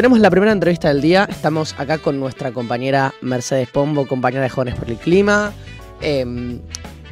tenemos 0.00 0.18
la 0.20 0.30
primera 0.30 0.50
entrevista 0.52 0.88
del 0.88 1.02
día. 1.02 1.26
Estamos 1.30 1.74
acá 1.76 1.98
con 1.98 2.18
nuestra 2.18 2.52
compañera 2.52 3.12
Mercedes 3.20 3.68
Pombo, 3.68 4.06
compañera 4.06 4.42
de 4.44 4.48
Jóvenes 4.48 4.74
por 4.76 4.88
el 4.88 4.96
Clima, 4.96 5.52
em, 6.00 6.58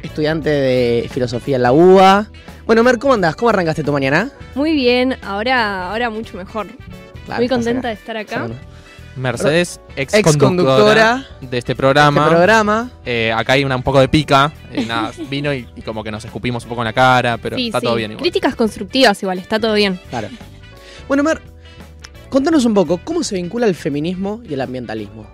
estudiante 0.01 0.49
de 0.49 1.07
filosofía 1.11 1.57
en 1.57 1.61
la 1.61 1.71
UBA. 1.71 2.31
Bueno, 2.65 2.81
Mer, 2.83 2.97
¿cómo 2.97 3.13
andás? 3.13 3.35
¿Cómo 3.35 3.49
arrancaste 3.49 3.83
tu 3.83 3.91
mañana? 3.91 4.31
Muy 4.55 4.71
bien, 4.73 5.15
ahora, 5.21 5.91
ahora 5.91 6.09
mucho 6.09 6.35
mejor. 6.35 6.65
Claro, 7.27 7.41
Muy 7.41 7.47
contenta 7.47 7.79
acá. 7.79 7.87
de 7.89 7.93
estar 7.93 8.17
acá. 8.17 8.47
Mercedes, 9.15 9.79
ex, 9.95 10.11
Ex 10.15 10.23
conductora 10.35 10.47
conductora 10.47 11.27
de 11.41 11.57
este 11.59 11.75
programa. 11.75 12.21
Este 12.23 12.35
programa. 12.35 12.89
Eh, 13.05 13.31
acá 13.37 13.53
hay 13.53 13.65
una, 13.65 13.75
un 13.75 13.83
poco 13.83 13.99
de 13.99 14.07
pica. 14.07 14.51
eh, 14.73 14.83
nada, 14.87 15.11
vino 15.29 15.53
y, 15.53 15.67
y 15.75 15.83
como 15.83 16.03
que 16.03 16.09
nos 16.09 16.25
escupimos 16.25 16.63
un 16.63 16.69
poco 16.69 16.81
en 16.81 16.85
la 16.85 16.93
cara, 16.93 17.37
pero 17.37 17.55
Sí, 17.55 17.67
está 17.67 17.81
sí. 17.81 17.85
todo 17.85 17.95
bien 17.97 18.11
igual. 18.13 18.23
Críticas 18.23 18.55
constructivas 18.55 19.21
igual, 19.21 19.37
está 19.37 19.59
todo 19.59 19.75
bien. 19.75 19.99
Claro. 20.09 20.29
Bueno, 21.07 21.21
Mer, 21.21 21.39
contanos 22.29 22.65
un 22.65 22.73
poco, 22.73 22.99
¿cómo 23.03 23.23
se 23.23 23.35
vincula 23.35 23.67
el 23.67 23.75
feminismo 23.75 24.41
y 24.47 24.53
el 24.53 24.61
ambientalismo? 24.61 25.25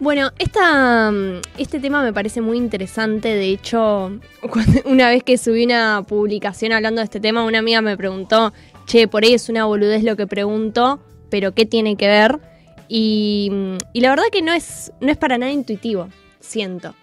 Bueno, 0.00 0.32
esta, 0.38 1.10
mm, 1.10 1.40
este 1.58 1.78
tema 1.78 2.02
me 2.02 2.12
parece 2.12 2.40
muy 2.40 2.58
interesante. 2.58 3.28
De 3.28 3.50
hecho, 3.50 4.18
una 4.84 5.08
vez 5.08 5.22
que 5.22 5.38
subí 5.38 5.64
una 5.64 6.02
publicación 6.06 6.72
hablando 6.72 7.00
de 7.00 7.04
este 7.04 7.20
tema, 7.20 7.44
una 7.44 7.60
amiga 7.60 7.80
me 7.80 7.96
preguntó, 7.96 8.52
che, 8.86 9.06
por 9.06 9.24
ahí 9.24 9.34
es 9.34 9.48
una 9.48 9.64
boludez 9.64 10.02
lo 10.02 10.16
que 10.16 10.26
pregunto, 10.26 11.00
pero 11.30 11.52
¿qué 11.52 11.66
tiene 11.66 11.96
que 11.96 12.08
ver? 12.08 12.40
Y, 12.88 13.48
mm, 13.52 13.76
y 13.92 14.00
la 14.00 14.10
verdad 14.10 14.24
que 14.32 14.42
no 14.42 14.52
es, 14.52 14.92
no 15.00 15.10
es 15.10 15.16
para 15.16 15.38
nada 15.38 15.52
intuitivo, 15.52 16.08
siento. 16.40 16.94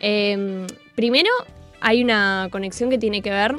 Eh, 0.00 0.66
primero, 0.94 1.30
hay 1.80 2.02
una 2.02 2.48
conexión 2.50 2.90
que 2.90 2.98
tiene 2.98 3.22
que 3.22 3.30
ver 3.30 3.56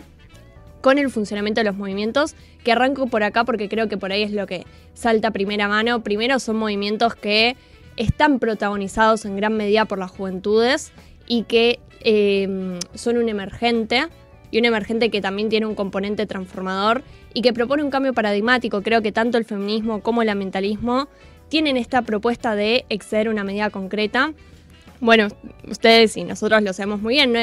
con 0.82 0.98
el 0.98 1.10
funcionamiento 1.10 1.62
de 1.62 1.66
los 1.66 1.76
movimientos, 1.76 2.36
que 2.64 2.72
arranco 2.72 3.08
por 3.08 3.24
acá 3.24 3.44
porque 3.44 3.70
creo 3.70 3.88
que 3.88 3.98
por 3.98 4.12
ahí 4.12 4.24
es 4.24 4.32
lo 4.32 4.48
que 4.48 4.66
salta 4.94 5.32
primera 5.32 5.68
mano. 5.68 6.04
Primero 6.04 6.40
son 6.40 6.58
movimientos 6.58 7.16
que 7.16 7.56
están 7.96 8.40
protagonizados 8.40 9.26
en 9.26 9.36
gran 9.36 9.58
medida 9.58 9.86
por 9.86 9.98
las 10.00 10.12
juventudes 10.12 10.92
y 11.28 11.44
que 11.44 11.80
eh, 12.02 12.78
son 12.94 13.18
un 13.18 13.30
emergente 13.30 14.08
y 14.52 14.60
un 14.60 14.66
emergente 14.66 15.10
que 15.10 15.22
también 15.22 15.50
tiene 15.50 15.66
un 15.66 15.76
componente 15.76 16.26
transformador 16.26 17.04
y 17.34 17.42
que 17.42 17.54
propone 17.54 17.84
un 17.84 17.90
cambio 17.90 18.14
paradigmático. 18.14 18.82
Creo 18.82 19.02
que 19.02 19.12
tanto 19.12 19.38
el 19.38 19.46
feminismo 19.46 20.02
como 20.02 20.22
el 20.22 20.30
ambientalismo 20.30 21.08
tienen 21.50 21.78
esta 21.78 22.02
propuesta 22.02 22.56
de 22.56 22.86
exceder 22.90 23.30
una 23.30 23.44
medida 23.44 23.70
concreta. 23.70 24.34
Bueno, 25.00 25.28
ustedes 25.70 26.18
y 26.18 26.24
nosotros 26.24 26.62
lo 26.64 26.74
sabemos 26.74 27.02
muy 27.02 27.16
bien, 27.16 27.34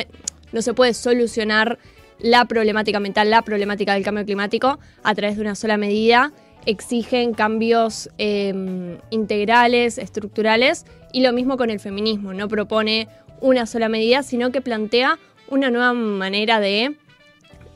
no 0.53 0.63
se 0.63 0.75
puede 0.75 0.95
solucionar 0.95 1.79
la 2.19 2.45
problemática 2.47 2.99
ambiental, 2.99 3.31
la 3.31 3.43
problemática 3.43 3.95
del 3.95 4.03
cambio 4.03 4.25
climático 4.25 4.79
a 5.03 5.15
través 5.15 5.37
de 5.37 5.43
una 5.43 5.55
sola 5.55 5.77
medida. 5.77 6.33
Exigen 6.67 7.35
cambios 7.35 8.09
eh, 8.17 8.99
integrales, 9.11 9.99
estructurales, 9.99 10.87
y 11.13 11.21
lo 11.21 11.33
mismo 11.33 11.57
con 11.57 11.71
el 11.71 11.81
feminismo. 11.81 12.33
No 12.33 12.49
propone 12.49 13.09
una 13.41 13.67
sola 13.67 13.89
medida, 13.89 14.23
sino 14.23 14.51
que 14.51 14.61
plantea 14.61 15.19
una 15.49 15.71
nueva 15.71 15.93
manera 15.93 16.61
de 16.61 16.97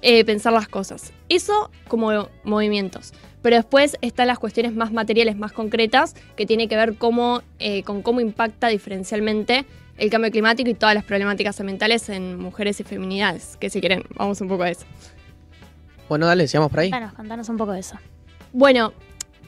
eh, 0.00 0.24
pensar 0.24 0.52
las 0.52 0.68
cosas. 0.68 1.12
Eso 1.28 1.70
como 1.88 2.28
movimientos. 2.44 3.12
Pero 3.42 3.56
después 3.56 3.96
están 4.00 4.26
las 4.26 4.38
cuestiones 4.38 4.74
más 4.74 4.92
materiales, 4.92 5.36
más 5.36 5.52
concretas, 5.52 6.14
que 6.36 6.46
tiene 6.46 6.68
que 6.68 6.76
ver 6.76 6.94
cómo, 6.96 7.42
eh, 7.58 7.82
con 7.82 8.02
cómo 8.02 8.20
impacta 8.20 8.68
diferencialmente 8.68 9.64
el 9.98 10.10
cambio 10.10 10.30
climático 10.30 10.70
y 10.70 10.74
todas 10.74 10.94
las 10.94 11.04
problemáticas 11.04 11.58
ambientales 11.60 12.08
en 12.08 12.38
mujeres 12.38 12.80
y 12.80 12.84
feminidades. 12.84 13.56
Que 13.58 13.68
si 13.70 13.80
quieren, 13.80 14.04
vamos 14.14 14.40
un 14.40 14.48
poco 14.48 14.62
a 14.62 14.70
eso. 14.70 14.86
Bueno, 16.08 16.26
dale, 16.26 16.48
sigamos 16.48 16.70
por 16.70 16.80
ahí. 16.80 16.90
Contanos, 16.90 17.14
contanos 17.14 17.48
un 17.48 17.56
poco 17.56 17.72
de 17.72 17.80
eso. 17.80 17.96
Bueno, 18.52 18.92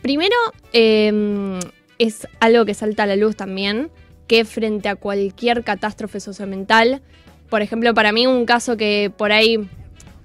primero 0.03 0.37
eh, 0.73 1.59
es 1.99 2.29
algo 2.41 2.65
que 2.65 2.75
salta 2.75 3.05
a 3.05 3.07
la 3.07 3.17
luz 3.17 3.37
también, 3.37 3.91
que 4.27 4.45
frente 4.45 4.89
a 4.89 4.97
cualquier 4.97 5.65
catástrofe 5.65 6.21
socioambiental, 6.21 7.03
por 7.51 7.63
ejemplo, 7.63 7.93
para 7.95 8.13
mí 8.13 8.27
un 8.27 8.47
caso 8.47 8.77
que 8.77 9.13
por 9.15 9.33
ahí 9.33 9.69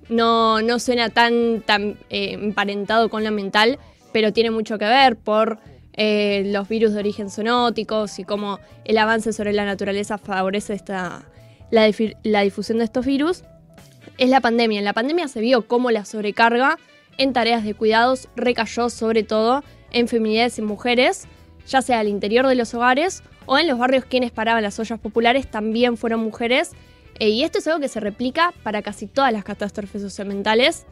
no, 0.10 0.62
no 0.62 0.80
suena 0.80 1.10
tan, 1.10 1.62
tan 1.66 1.98
eh, 2.10 2.34
emparentado 2.34 3.10
con 3.10 3.24
lo 3.24 3.30
ambiental, 3.30 3.80
pero 4.14 4.32
tiene 4.32 4.52
mucho 4.52 4.78
que 4.78 4.86
ver 4.86 5.18
por 5.18 5.58
eh, 5.98 6.44
los 6.48 6.68
virus 6.68 6.94
de 6.94 7.00
origen 7.00 7.30
zoonóticos 7.30 8.20
y 8.20 8.26
cómo 8.26 8.60
el 8.84 8.98
avance 8.98 9.32
sobre 9.32 9.54
la 9.54 9.66
naturaleza 9.66 10.18
favorece 10.18 10.74
esta, 10.74 11.24
la, 11.72 12.42
difusión 12.42 12.80
de 12.80 12.84
estos 12.84 13.06
virus, 13.06 13.44
es 14.18 14.30
la 14.30 14.42
pandemia. 14.42 14.80
En 14.80 14.86
la 14.86 14.94
pandemia 14.94 15.28
se 15.28 15.40
vio 15.40 15.68
cómo 15.68 15.92
la 15.92 16.06
sobrecarga 16.06 16.78
en 17.18 17.34
tareas 17.34 17.64
de 17.64 17.74
cuidados 17.74 18.28
recayó 18.36 18.90
sobre 18.90 19.24
todo 19.24 19.64
en 19.92 20.08
feminidades 20.08 20.60
y 20.60 20.62
mujeres, 20.62 21.28
ya 21.68 21.82
sea 21.82 22.00
al 22.00 22.10
interior 22.10 22.46
de 22.48 22.56
los 22.56 22.74
hogares 22.74 23.24
o 23.46 23.58
en 23.58 23.68
los 23.68 23.80
barrios 23.80 24.06
quienes 24.06 24.32
paraban 24.32 24.64
las 24.64 24.78
ollas 24.80 25.00
populares 25.00 25.50
también 25.50 25.98
fueron 25.98 26.20
mujeres. 26.20 26.72
Eh, 27.20 27.30
y 27.30 27.44
esto 27.44 27.60
es 27.60 27.68
algo 27.68 27.80
que 27.80 27.88
se 27.88 28.02
replica 28.02 28.54
para 28.64 28.82
casi 28.82 29.08
todas 29.08 29.32
las 29.32 29.46
catástrofes 29.46 30.02
socioambientales. 30.02 30.86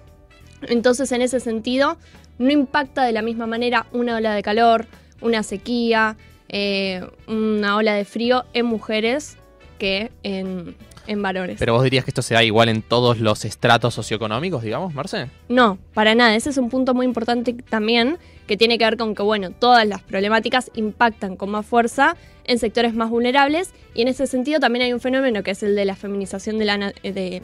Entonces, 0.69 1.12
en 1.12 1.22
ese 1.22 1.40
sentido, 1.40 1.97
no 2.40 2.51
impacta 2.51 3.03
de 3.03 3.12
la 3.12 3.22
misma 3.22 3.47
manera 3.47 3.85
una 3.91 4.18
ola 4.18 4.34
de 4.34 4.41
calor, 4.44 4.85
una 5.22 5.44
sequía, 5.44 6.18
eh, 6.50 7.01
una 7.28 7.78
ola 7.78 7.94
de 7.96 8.06
frío 8.06 8.46
en 8.53 8.66
mujeres 8.66 9.38
que 9.79 10.12
en, 10.23 10.75
en 11.07 11.22
varones. 11.22 11.57
Pero 11.59 11.73
vos 11.73 11.84
dirías 11.84 12.03
que 12.06 12.12
esto 12.12 12.22
se 12.22 12.34
da 12.34 12.44
igual 12.44 12.69
en 12.69 12.81
todos 12.81 13.19
los 13.19 13.44
estratos 13.46 13.94
socioeconómicos, 13.94 14.63
digamos, 14.63 14.94
Marce. 14.94 15.29
No, 15.50 15.78
para 15.94 16.16
nada. 16.16 16.35
Ese 16.35 16.50
es 16.52 16.57
un 16.57 16.69
punto 16.69 16.94
muy 16.94 17.06
importante 17.06 17.53
también 17.53 18.18
que 18.47 18.57
tiene 18.57 18.78
que 18.78 18.85
ver 18.85 18.97
con 18.97 19.16
que, 19.16 19.23
bueno, 19.23 19.52
todas 19.52 19.88
las 19.88 20.02
problemáticas 20.02 20.69
impactan 20.75 21.35
con 21.38 21.50
más 21.50 21.66
fuerza 21.66 22.16
en 22.46 22.59
sectores 22.59 22.94
más 22.94 23.09
vulnerables 23.09 23.73
y 23.96 24.02
en 24.02 24.09
ese 24.09 24.28
sentido 24.28 24.59
también 24.59 24.84
hay 24.84 24.91
un 24.94 25.00
fenómeno 25.00 25.44
que 25.44 25.52
es 25.52 25.63
el 25.63 25.75
de 25.75 25.85
la 25.85 25.96
feminización 25.96 26.59
de 26.59 26.66
la... 26.66 26.94
eh, 27.03 27.12
de, 27.13 27.41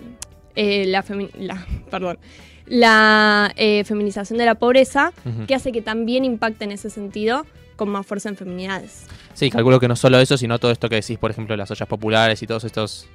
eh, 0.55 0.85
la, 0.87 1.03
femi- 1.05 1.31
la- 1.37 1.65
perdón, 1.89 2.19
la 2.69 3.51
eh, 3.57 3.83
feminización 3.83 4.37
de 4.37 4.45
la 4.45 4.55
pobreza 4.55 5.11
que 5.47 5.55
hace 5.55 5.71
que 5.71 5.81
también 5.81 6.23
impacte 6.23 6.63
en 6.63 6.71
ese 6.71 6.89
sentido 6.89 7.45
con 7.75 7.89
más 7.89 8.05
fuerza 8.05 8.29
en 8.29 8.37
feminidades. 8.37 9.07
Sí, 9.33 9.49
calculo 9.49 9.79
que 9.79 9.87
no 9.87 9.95
solo 9.95 10.19
eso, 10.19 10.37
sino 10.37 10.59
todo 10.59 10.71
esto 10.71 10.87
que 10.87 10.95
decís, 10.95 11.17
por 11.17 11.31
ejemplo, 11.31 11.53
de 11.53 11.57
las 11.57 11.71
ollas 11.71 11.87
populares 11.87 12.41
y 12.43 12.47
todos 12.47 12.63
estos. 12.63 13.07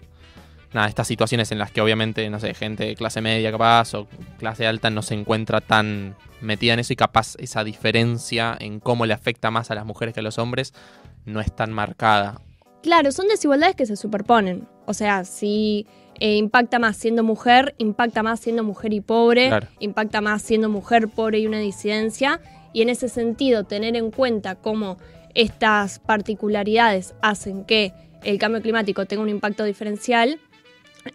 Nada, 0.73 0.89
estas 0.89 1.07
situaciones 1.07 1.53
en 1.53 1.59
las 1.59 1.71
que 1.71 1.81
obviamente, 1.81 2.29
no 2.31 2.41
sé, 2.41 2.53
gente 2.53 2.85
de 2.85 2.97
clase 2.97 3.21
media 3.21 3.53
capaz 3.53 3.95
o 3.95 4.09
clase 4.39 4.67
alta 4.67 4.91
no 4.91 5.03
se 5.03 5.15
encuentra 5.15 5.61
tan 5.61 6.17
metida 6.41 6.73
en 6.75 6.81
eso 6.81 6.93
y 6.93 6.97
capaz 6.97 7.37
esa 7.39 7.63
diferencia 7.63 8.57
en 8.59 8.81
cómo 8.81 9.07
le 9.07 9.15
afecta 9.15 9.53
más 9.53 9.71
a 9.71 9.77
las 9.77 9.87
mujeres 9.87 10.15
que 10.15 10.21
a 10.21 10.25
los 10.25 10.39
hombres 10.39 10.75
no 11.27 11.41
es 11.41 11.55
tan 11.55 11.73
marcada. 11.73 12.41
Claro, 12.83 13.13
son 13.13 13.29
desigualdades 13.29 13.77
que 13.77 13.87
se 13.87 13.97
superponen. 13.97 14.67
O 14.87 14.95
sea, 14.95 15.25
si 15.25 15.87
eh, 16.21 16.37
impacta 16.37 16.79
más 16.79 16.97
siendo 16.97 17.23
mujer, 17.23 17.75
impacta 17.79 18.23
más 18.23 18.41
siendo 18.41 18.63
mujer 18.65 18.93
y 18.93 19.01
pobre, 19.01 19.49
Claro. 19.49 19.69
impacta 19.81 20.21
más 20.21 20.43
siendo 20.43 20.69
mujer, 20.69 21.09
pobre 21.09 21.39
y 21.41 21.47
una 21.47 21.59
disidencia. 21.59 22.41
Y 22.73 22.83
en 22.83 22.89
ese 22.89 23.09
sentido, 23.09 23.65
tener 23.65 23.97
en 23.97 24.11
cuenta 24.11 24.55
cómo 24.57 24.97
estas 25.35 25.99
particularidades 26.01 27.15
hacen 27.23 27.65
que 27.65 27.93
el 28.23 28.39
cambio 28.39 28.63
climático 28.63 29.05
tenga 29.07 29.23
un 29.23 29.29
impacto 29.29 29.65
diferencial, 29.65 30.39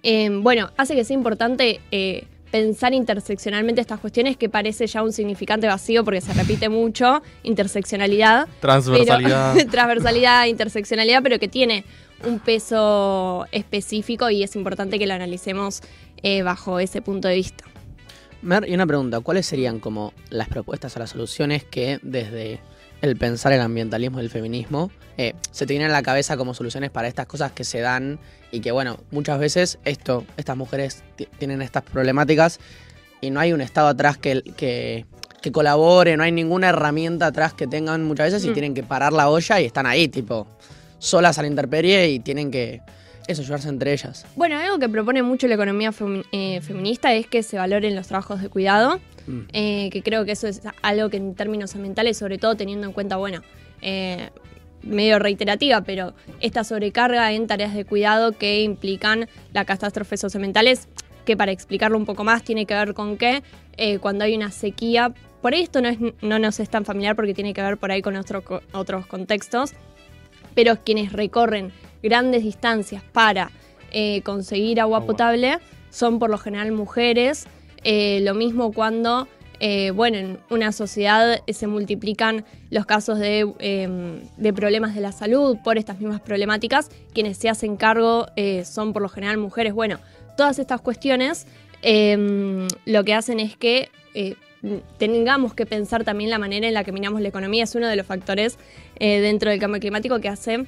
eh, 0.03 0.29
bueno, 0.31 0.69
hace 0.77 0.95
que 0.95 1.03
sea 1.03 1.16
importante 1.16 1.79
eh, 1.91 2.25
pensar 2.51 2.93
interseccionalmente 2.93 3.81
estas 3.81 3.99
cuestiones 3.99 4.37
que 4.37 4.49
parece 4.49 4.87
ya 4.87 5.01
un 5.03 5.11
significante 5.13 5.67
vacío 5.67 6.03
porque 6.03 6.21
se 6.21 6.33
repite 6.33 6.69
mucho, 6.69 7.21
interseccionalidad 7.43 8.47
Transversalidad. 8.59 9.53
pero- 9.55 9.69
transversalidad, 9.71 10.45
interseccionalidad, 10.45 11.21
pero 11.23 11.39
que 11.39 11.47
tiene 11.47 11.83
un 12.25 12.40
peso 12.40 13.46
específico 13.52 14.30
y 14.30 14.44
es 14.44 14.56
importante 14.56 15.00
que 15.00 15.07
lo 15.07 15.13
analicemos 15.13 15.81
eh, 16.22 16.41
bajo 16.44 16.80
ese 16.80 17.02
punto 17.02 17.28
de 17.28 17.35
vista. 17.35 17.63
Mer, 18.41 18.68
y 18.68 18.74
una 18.74 18.88
pregunta, 18.88 19.19
¿cuáles 19.19 19.46
serían 19.46 19.80
como 19.80 20.13
las 20.29 20.47
propuestas 20.47 20.96
o 20.96 21.00
las 21.00 21.09
soluciones 21.12 21.63
que 21.63 22.00
desde 22.03 22.59
el 23.02 23.16
pensar 23.18 23.52
el 23.53 23.62
ambientalismo 23.62 24.19
y 24.19 24.24
el 24.24 24.29
feminismo 24.29 24.91
eh, 25.17 25.34
se 25.52 25.66
te 25.66 25.73
vienen 25.73 25.90
a 25.90 25.93
la 25.93 26.02
cabeza 26.03 26.38
como 26.38 26.53
soluciones 26.53 26.90
para 26.90 27.08
estas 27.08 27.26
cosas 27.26 27.52
que 27.52 27.64
se 27.64 27.79
dan 27.79 28.20
y 28.52 28.59
que 28.61 28.72
bueno, 28.72 28.97
muchas 29.11 29.40
veces 29.40 29.79
esto, 29.85 30.26
estas 30.38 30.55
mujeres 30.58 31.03
ti- 31.16 31.28
tienen 31.38 31.61
estas 31.61 31.84
problemáticas 31.84 32.59
y 33.22 33.29
no 33.29 33.40
hay 33.41 33.52
un 33.53 33.59
estado 33.61 33.88
atrás 33.90 34.17
que, 34.17 34.41
que, 34.55 35.05
que 35.41 35.52
colabore, 35.52 36.16
no 36.17 36.23
hay 36.23 36.32
ninguna 36.32 36.70
herramienta 36.70 37.28
atrás 37.28 37.53
que 37.53 37.67
tengan 37.67 38.05
muchas 38.05 38.28
veces 38.28 38.46
y 38.46 38.49
Mm. 38.49 38.53
tienen 38.53 38.73
que 38.73 38.84
parar 38.84 39.11
la 39.14 39.29
olla 39.29 39.59
y 39.59 39.66
están 39.66 39.85
ahí, 39.85 40.08
tipo, 40.08 40.47
solas 40.99 41.37
a 41.40 41.41
la 41.41 41.47
intemperie 41.47 42.09
y 42.09 42.19
tienen 42.19 42.51
que, 42.51 42.81
eso, 43.28 43.41
ayudarse 43.41 43.69
entre 43.69 43.93
ellas. 43.93 44.25
Bueno, 44.35 44.57
algo 44.57 44.79
que 44.79 44.90
propone 44.90 45.23
mucho 45.23 45.47
la 45.47 45.55
economía 45.55 45.91
femi- 45.91 46.25
eh, 46.31 46.61
feminista 46.61 47.13
es 47.13 47.28
que 47.28 47.41
se 47.43 47.57
valoren 47.57 47.96
los 47.96 48.07
trabajos 48.07 48.41
de 48.41 48.49
cuidado, 48.49 48.99
Mm. 49.28 49.40
eh, 49.53 49.90
que 49.91 50.01
creo 50.01 50.25
que 50.25 50.31
eso 50.31 50.47
es 50.47 50.61
algo 50.81 51.09
que 51.09 51.17
en 51.17 51.35
términos 51.35 51.75
ambientales, 51.75 52.17
sobre 52.17 52.37
todo 52.37 52.55
teniendo 52.55 52.87
en 52.87 52.93
cuenta, 52.93 53.16
bueno, 53.17 53.41
eh, 53.81 54.29
medio 54.81 55.19
reiterativa, 55.19 55.81
pero 55.81 56.13
esta 56.40 56.63
sobrecarga 56.63 57.31
en 57.34 57.45
tareas 57.47 57.75
de 57.75 57.85
cuidado 57.85 58.31
que 58.31 58.61
implican 58.61 59.28
las 59.53 59.66
catástrofes 59.66 60.22
socioambientales, 60.22 60.87
que 61.25 61.35
para 61.37 61.52
explicarlo 61.52 61.97
un 61.97 62.05
poco 62.05 62.23
más 62.23 62.43
tiene 62.43 62.66
que 62.66 62.73
ver 62.73 62.93
con 62.93 63.17
que 63.17 63.43
cuando 64.02 64.23
hay 64.25 64.35
una 64.35 64.52
sequía 64.52 65.13
por 65.41 65.53
ahí 65.53 65.61
esto 65.61 65.81
no, 65.81 65.87
es, 65.90 65.97
no 66.22 66.37
nos 66.40 66.59
es 66.59 66.69
tan 66.69 66.84
familiar 66.84 67.16
porque 67.16 67.34
tiene 67.34 67.53
que 67.53 67.61
ver 67.61 67.78
por 67.78 67.91
ahí 67.91 68.02
con 68.02 68.16
otro- 68.17 68.43
co- 68.43 68.61
otros 68.73 69.05
contextos, 69.05 69.73
pero 70.55 70.78
quienes 70.84 71.13
recorren 71.13 71.72
grandes 72.01 72.43
distancias 72.43 73.03
para 73.11 73.51
eh, 73.91 74.22
conseguir 74.22 74.79
agua 74.79 74.97
Agua. 74.97 75.07
potable 75.07 75.59
son 75.90 76.19
por 76.19 76.29
lo 76.29 76.37
general 76.37 76.72
mujeres. 76.72 77.47
Eh, 77.84 78.19
lo 78.22 78.35
mismo 78.35 78.72
cuando, 78.72 79.28
eh, 79.59 79.91
bueno, 79.91 80.17
en 80.17 80.40
una 80.49 80.72
sociedad 80.72 81.41
se 81.47 81.67
multiplican 81.67 82.46
los 82.69 82.85
casos 82.85 83.19
de, 83.19 83.51
eh, 83.59 84.22
de 84.37 84.53
problemas 84.53 84.96
de 84.96 85.01
la 85.01 85.11
salud 85.11 85.57
por 85.63 85.78
estas 85.78 85.99
mismas 85.99 86.22
problemáticas. 86.22 86.90
Quienes 87.13 87.37
se 87.37 87.49
hacen 87.49 87.78
cargo 87.78 88.28
son 88.63 88.93
por 88.93 89.02
lo 89.02 89.09
general 89.09 89.37
mujeres. 89.37 89.73
Bueno, 89.73 89.99
todas 90.37 90.59
estas 90.59 90.81
cuestiones 90.81 91.47
eh, 91.81 92.67
lo 92.85 93.03
que 93.03 93.13
hacen 93.13 93.40
es 93.40 93.55
que 93.55 93.90
tengamos 94.97 95.53
que 95.53 95.66
pensar 95.66 96.03
también 96.03 96.29
la 96.29 96.40
manera 96.40 96.67
en 96.67 96.73
la 96.73 96.84
que 96.84 96.91
miramos 96.91 97.22
la 97.22 97.29
economía. 97.29 97.64
Es 97.64 97.76
uno 97.76 97.88
de 97.88 97.96
los 97.96 98.06
factores 98.06 98.58
eh, 99.00 99.20
dentro 99.22 99.50
del 99.50 99.59
cambio 99.59 99.79
climático 99.79 100.20
que 100.20 100.29
hace 100.29 100.66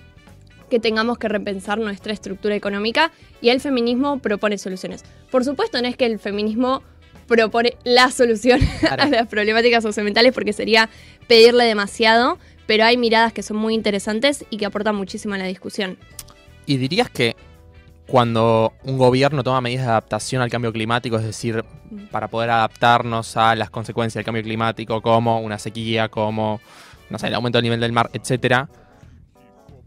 que 0.70 0.80
tengamos 0.80 1.18
que 1.18 1.28
repensar 1.28 1.80
nuestra 1.80 2.14
estructura 2.14 2.56
económica 2.56 3.12
y 3.42 3.50
el 3.50 3.60
feminismo 3.60 4.20
propone 4.20 4.58
soluciones. 4.58 5.04
Por 5.30 5.44
supuesto, 5.44 5.82
no 5.82 5.88
es 5.90 5.98
que 5.98 6.06
el 6.06 6.18
feminismo 6.18 6.82
propone 7.28 7.74
la 7.84 8.10
solución 8.10 8.62
Claro. 8.80 9.04
a 9.04 9.08
las 9.08 9.28
problemáticas 9.28 9.84
socioambientales 9.84 10.34
porque 10.34 10.54
sería 10.54 10.90
pedirle 11.28 11.66
demasiado, 11.66 12.38
pero 12.68 12.86
hay 12.86 12.96
miradas 12.96 13.34
que 13.34 13.44
son 13.44 13.58
muy 13.58 13.74
interesantes 13.74 14.46
y 14.50 14.58
que 14.58 14.66
aportan 14.66 14.96
muchísimo 14.96 15.34
a 15.34 15.38
la 15.38 15.46
discusión. 15.46 15.98
¿Y 16.66 16.78
dirías 16.78 17.10
que 17.10 17.36
cuando 18.12 18.74
un 18.84 18.98
gobierno 18.98 19.42
toma 19.42 19.62
medidas 19.62 19.86
de 19.86 19.92
adaptación 19.92 20.42
al 20.42 20.50
cambio 20.50 20.74
climático, 20.74 21.16
es 21.16 21.24
decir, 21.24 21.64
para 22.12 22.28
poder 22.28 22.50
adaptarnos 22.50 23.38
a 23.38 23.56
las 23.56 23.70
consecuencias 23.70 24.16
del 24.16 24.26
cambio 24.26 24.44
climático, 24.44 25.02
como 25.02 25.40
una 25.40 25.58
sequía, 25.58 26.10
como 26.10 26.60
no 27.10 27.18
sé, 27.18 27.28
el 27.28 27.36
aumento 27.36 27.58
del 27.58 27.64
nivel 27.64 27.80
del 27.80 27.94
mar, 27.94 28.10
etcétera, 28.12 28.68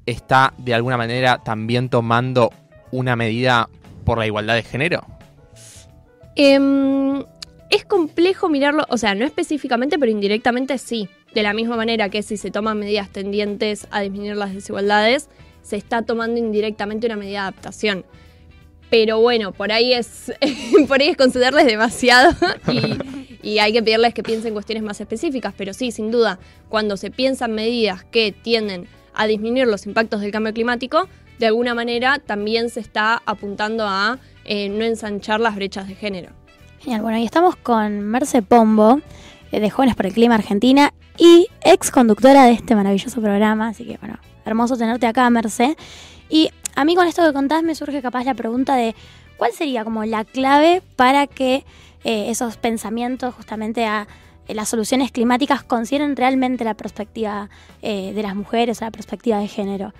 está 0.06 0.54
de 0.56 0.72
alguna 0.72 0.96
manera 0.96 1.42
también 1.44 1.90
tomando 1.90 2.50
una 2.92 3.14
medida 3.14 3.68
por 4.06 4.16
la 4.16 4.26
igualdad 4.26 4.54
de 4.54 4.62
género? 4.62 5.04
Em, 6.34 7.22
es 7.68 7.84
complejo 7.84 8.48
mirarlo, 8.48 8.86
o 8.88 8.96
sea, 8.96 9.14
no 9.14 9.26
específicamente, 9.26 9.98
pero 9.98 10.10
indirectamente 10.10 10.78
sí. 10.78 11.10
De 11.34 11.42
la 11.42 11.52
misma 11.52 11.76
manera 11.76 12.08
que 12.08 12.22
si 12.22 12.38
se 12.38 12.50
toman 12.50 12.78
medidas 12.78 13.10
tendientes 13.10 13.86
a 13.90 14.00
disminuir 14.00 14.36
las 14.36 14.54
desigualdades, 14.54 15.28
se 15.64 15.76
está 15.76 16.02
tomando 16.02 16.38
indirectamente 16.38 17.06
una 17.06 17.16
medida 17.16 17.32
de 17.32 17.38
adaptación. 17.38 18.04
Pero 18.90 19.20
bueno, 19.20 19.52
por 19.52 19.72
ahí 19.72 19.92
es, 19.92 20.32
por 20.88 21.00
ahí 21.00 21.08
es 21.08 21.16
concederles 21.16 21.66
demasiado 21.66 22.32
y, 23.42 23.58
hay 23.58 23.72
que 23.72 23.82
pedirles 23.82 24.14
que 24.14 24.22
piensen 24.22 24.52
cuestiones 24.52 24.84
más 24.84 25.00
específicas. 25.00 25.54
Pero 25.56 25.72
sí, 25.72 25.90
sin 25.90 26.10
duda, 26.10 26.38
cuando 26.68 26.96
se 26.96 27.10
piensan 27.10 27.52
medidas 27.52 28.04
que 28.04 28.30
tienden 28.30 28.86
a 29.14 29.26
disminuir 29.26 29.66
los 29.66 29.86
impactos 29.86 30.20
del 30.20 30.30
cambio 30.30 30.52
climático, 30.52 31.08
de 31.38 31.46
alguna 31.46 31.74
manera 31.74 32.18
también 32.18 32.68
se 32.68 32.80
está 32.80 33.22
apuntando 33.26 33.84
a 33.86 34.18
eh, 34.44 34.68
no 34.68 34.84
ensanchar 34.84 35.40
las 35.40 35.56
brechas 35.56 35.88
de 35.88 35.94
género. 35.94 36.30
Genial, 36.80 37.02
bueno, 37.02 37.18
y 37.18 37.24
estamos 37.24 37.56
con 37.56 38.00
Merce 38.00 38.42
Pombo, 38.42 39.00
eh, 39.50 39.60
de 39.60 39.70
Jóvenes 39.70 39.96
por 39.96 40.06
el 40.06 40.12
Clima 40.12 40.34
Argentina, 40.34 40.92
y 41.18 41.48
ex 41.62 41.90
conductora 41.90 42.44
de 42.44 42.52
este 42.52 42.74
maravilloso 42.74 43.20
programa, 43.20 43.68
así 43.68 43.84
que 43.84 43.98
bueno, 43.98 44.18
hermoso 44.44 44.76
tenerte 44.76 45.06
acá, 45.06 45.28
Merce. 45.30 45.76
Y 46.28 46.50
a 46.74 46.84
mí 46.84 46.94
con 46.94 47.06
esto 47.06 47.24
que 47.24 47.32
contás 47.32 47.62
me 47.62 47.74
surge 47.74 48.02
capaz 48.02 48.24
la 48.24 48.34
pregunta 48.34 48.74
de 48.76 48.94
cuál 49.36 49.52
sería 49.52 49.84
como 49.84 50.04
la 50.04 50.24
clave 50.24 50.82
para 50.96 51.26
que 51.26 51.64
eh, 52.04 52.30
esos 52.30 52.56
pensamientos 52.56 53.34
justamente 53.34 53.86
a 53.86 54.08
eh, 54.48 54.54
las 54.54 54.68
soluciones 54.68 55.12
climáticas 55.12 55.62
consideren 55.62 56.16
realmente 56.16 56.64
la 56.64 56.74
perspectiva 56.74 57.48
eh, 57.82 58.12
de 58.12 58.22
las 58.22 58.34
mujeres, 58.34 58.80
la 58.80 58.90
perspectiva 58.90 59.38
de 59.38 59.48
género. 59.48 59.94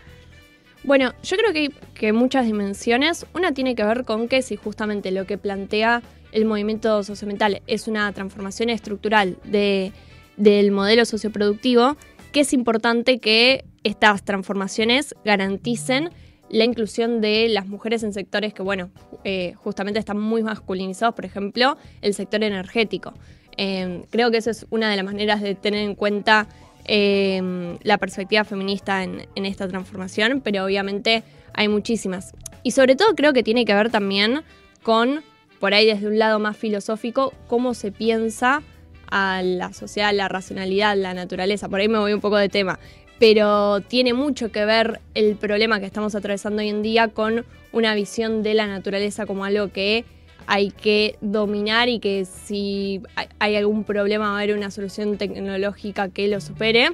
Bueno, 0.82 1.12
yo 1.22 1.36
creo 1.38 1.52
que 1.52 1.58
hay 1.60 1.74
que 1.94 2.12
muchas 2.12 2.44
dimensiones. 2.44 3.24
Una 3.34 3.52
tiene 3.52 3.74
que 3.74 3.84
ver 3.84 4.04
con 4.04 4.28
que 4.28 4.42
si 4.42 4.56
justamente 4.56 5.12
lo 5.12 5.26
que 5.26 5.38
plantea 5.38 6.02
el 6.32 6.44
movimiento 6.44 7.02
socioambiental 7.02 7.62
es 7.66 7.88
una 7.88 8.12
transformación 8.12 8.68
estructural 8.68 9.38
de, 9.44 9.92
del 10.36 10.70
modelo 10.70 11.04
socioproductivo, 11.04 11.96
que 12.32 12.40
es 12.40 12.52
importante 12.52 13.18
que 13.18 13.64
estas 13.84 14.24
transformaciones 14.24 15.14
garanticen 15.24 16.10
la 16.50 16.64
inclusión 16.64 17.20
de 17.20 17.48
las 17.48 17.66
mujeres 17.66 18.02
en 18.02 18.12
sectores 18.12 18.52
que, 18.52 18.62
bueno, 18.62 18.90
eh, 19.24 19.54
justamente 19.56 19.98
están 19.98 20.18
muy 20.18 20.42
masculinizados, 20.42 21.14
por 21.14 21.24
ejemplo, 21.24 21.76
el 22.02 22.14
sector 22.14 22.42
energético. 22.42 23.14
Eh, 23.56 24.04
creo 24.10 24.30
que 24.30 24.38
eso 24.38 24.50
es 24.50 24.66
una 24.70 24.90
de 24.90 24.96
las 24.96 25.04
maneras 25.04 25.40
de 25.40 25.54
tener 25.54 25.80
en 25.80 25.94
cuenta 25.94 26.48
eh, 26.86 27.76
la 27.82 27.98
perspectiva 27.98 28.44
feminista 28.44 29.02
en, 29.02 29.26
en 29.34 29.46
esta 29.46 29.68
transformación, 29.68 30.40
pero 30.42 30.64
obviamente 30.64 31.22
hay 31.54 31.68
muchísimas. 31.68 32.32
Y 32.62 32.72
sobre 32.72 32.96
todo 32.96 33.14
creo 33.14 33.32
que 33.32 33.42
tiene 33.42 33.64
que 33.64 33.74
ver 33.74 33.90
también 33.90 34.42
con, 34.82 35.22
por 35.60 35.72
ahí 35.74 35.86
desde 35.86 36.06
un 36.06 36.18
lado 36.18 36.38
más 36.38 36.56
filosófico, 36.56 37.32
cómo 37.46 37.74
se 37.74 37.90
piensa 37.90 38.62
a 39.10 39.42
la 39.42 39.72
sociedad, 39.72 40.12
la 40.14 40.28
racionalidad, 40.28 40.96
la 40.96 41.14
naturaleza. 41.14 41.68
Por 41.68 41.80
ahí 41.80 41.88
me 41.88 41.98
voy 41.98 42.12
un 42.12 42.20
poco 42.20 42.36
de 42.36 42.48
tema. 42.48 42.78
Pero 43.18 43.80
tiene 43.80 44.12
mucho 44.12 44.50
que 44.50 44.64
ver 44.64 45.00
el 45.14 45.36
problema 45.36 45.78
que 45.80 45.86
estamos 45.86 46.14
atravesando 46.14 46.62
hoy 46.62 46.68
en 46.68 46.82
día 46.82 47.08
con 47.08 47.44
una 47.72 47.94
visión 47.94 48.42
de 48.42 48.54
la 48.54 48.66
naturaleza 48.66 49.24
como 49.26 49.44
algo 49.44 49.68
que 49.68 50.04
hay 50.46 50.70
que 50.70 51.16
dominar 51.20 51.88
y 51.88 52.00
que 52.00 52.24
si 52.24 53.00
hay- 53.38 53.56
algún 53.56 53.84
problema 53.84 54.26
va 54.30 54.34
a 54.38 54.42
haber 54.42 54.56
una 54.56 54.70
solución 54.70 55.16
tecnológica 55.16 56.08
que 56.08 56.28
lo 56.28 56.40
supere. 56.40 56.90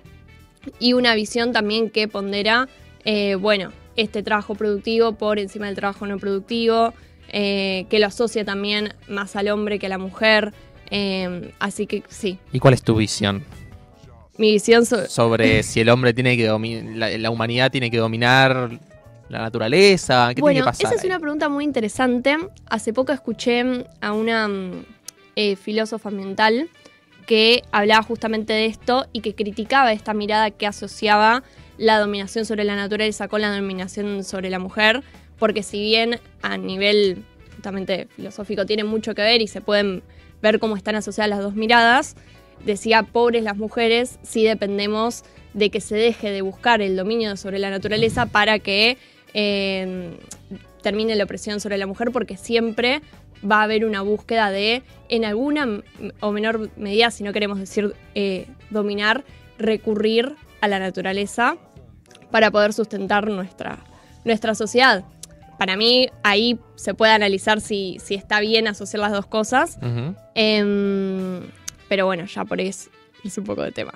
Y 0.78 0.92
una 0.92 1.14
visión 1.14 1.52
también 1.52 1.90
que 1.90 2.06
pondera, 2.06 2.68
eh, 3.04 3.34
bueno, 3.36 3.72
este 3.96 4.22
trabajo 4.22 4.54
productivo 4.54 5.12
por 5.12 5.38
encima 5.38 5.66
del 5.66 5.74
trabajo 5.74 6.06
no 6.06 6.18
productivo, 6.18 6.92
eh, 7.32 7.86
que 7.88 7.98
lo 7.98 8.06
asocia 8.06 8.44
también 8.44 8.94
más 9.08 9.36
al 9.36 9.48
hombre 9.48 9.78
que 9.78 9.86
a 9.86 9.88
la 9.88 9.98
mujer. 9.98 10.52
Eh, 10.90 11.52
así 11.58 11.86
que 11.86 12.02
sí, 12.08 12.38
¿Y 12.52 12.58
cuál 12.58 12.74
es 12.74 12.82
tu 12.82 12.94
visión 12.96 13.44
mi 14.36 14.52
visión 14.52 14.86
so- 14.86 15.06
sobre 15.06 15.62
si 15.62 15.80
el 15.80 15.88
hombre 15.90 16.14
tiene 16.14 16.36
que 16.36 16.46
dominar, 16.46 16.84
la, 16.96 17.18
la 17.18 17.30
humanidad 17.30 17.70
tiene 17.70 17.90
que 17.90 17.98
dominar 17.98 18.70
la 19.28 19.38
naturaleza? 19.38 20.32
¿Qué 20.34 20.40
bueno, 20.40 20.54
tiene 20.54 20.64
que 20.64 20.70
pasar? 20.70 20.86
esa 20.86 20.94
es 20.96 21.04
una 21.04 21.20
pregunta 21.20 21.48
muy 21.48 21.64
interesante. 21.64 22.36
Hace 22.68 22.92
poco 22.92 23.12
escuché 23.12 23.84
a 24.00 24.12
una 24.12 24.48
mm, 24.48 24.84
eh, 25.36 25.56
filósofa 25.56 26.08
ambiental 26.08 26.68
que 27.26 27.62
hablaba 27.70 28.02
justamente 28.02 28.52
de 28.52 28.66
esto 28.66 29.06
y 29.12 29.20
que 29.20 29.34
criticaba 29.34 29.92
esta 29.92 30.14
mirada 30.14 30.50
que 30.50 30.66
asociaba 30.66 31.44
la 31.78 31.98
dominación 32.00 32.44
sobre 32.44 32.64
la 32.64 32.74
naturaleza 32.76 33.28
con 33.28 33.40
la 33.42 33.54
dominación 33.54 34.24
sobre 34.24 34.50
la 34.50 34.58
mujer, 34.58 35.02
porque 35.38 35.62
si 35.62 35.80
bien 35.80 36.18
a 36.42 36.56
nivel 36.56 37.22
justamente 37.54 38.08
filosófico 38.16 38.66
tiene 38.66 38.84
mucho 38.84 39.14
que 39.14 39.22
ver 39.22 39.42
y 39.42 39.46
se 39.46 39.60
pueden 39.60 40.02
ver 40.42 40.58
cómo 40.58 40.76
están 40.76 40.94
asociadas 40.94 41.30
las 41.30 41.40
dos 41.40 41.54
miradas, 41.54 42.16
decía, 42.64 43.02
pobres 43.02 43.42
las 43.42 43.56
mujeres 43.56 44.18
si 44.22 44.44
dependemos 44.44 45.24
de 45.54 45.70
que 45.70 45.80
se 45.80 45.96
deje 45.96 46.30
de 46.30 46.42
buscar 46.42 46.80
el 46.82 46.96
dominio 46.96 47.36
sobre 47.36 47.58
la 47.58 47.70
naturaleza 47.70 48.26
para 48.26 48.58
que 48.58 48.98
eh, 49.34 50.16
termine 50.82 51.14
la 51.14 51.24
opresión 51.24 51.60
sobre 51.60 51.78
la 51.78 51.86
mujer, 51.86 52.10
porque 52.12 52.36
siempre 52.36 53.02
va 53.48 53.60
a 53.60 53.62
haber 53.64 53.84
una 53.84 54.02
búsqueda 54.02 54.50
de, 54.50 54.82
en 55.08 55.24
alguna 55.24 55.82
o 56.20 56.32
menor 56.32 56.70
medida, 56.76 57.10
si 57.10 57.24
no 57.24 57.32
queremos 57.32 57.58
decir 57.58 57.94
eh, 58.14 58.46
dominar, 58.70 59.24
recurrir 59.58 60.36
a 60.60 60.68
la 60.68 60.78
naturaleza 60.78 61.56
para 62.30 62.50
poder 62.50 62.72
sustentar 62.72 63.28
nuestra, 63.28 63.78
nuestra 64.24 64.54
sociedad. 64.54 65.04
Para 65.60 65.76
mí 65.76 66.08
ahí 66.22 66.58
se 66.74 66.94
puede 66.94 67.12
analizar 67.12 67.60
si, 67.60 67.98
si 68.02 68.14
está 68.14 68.40
bien 68.40 68.66
asociar 68.66 69.02
las 69.02 69.12
dos 69.12 69.26
cosas. 69.26 69.78
Em, 70.34 71.42
pero 71.86 72.06
bueno, 72.06 72.24
ya 72.24 72.46
por 72.46 72.62
eso 72.62 72.88
es 73.22 73.36
un 73.36 73.44
poco 73.44 73.60
de 73.60 73.70
tema. 73.70 73.92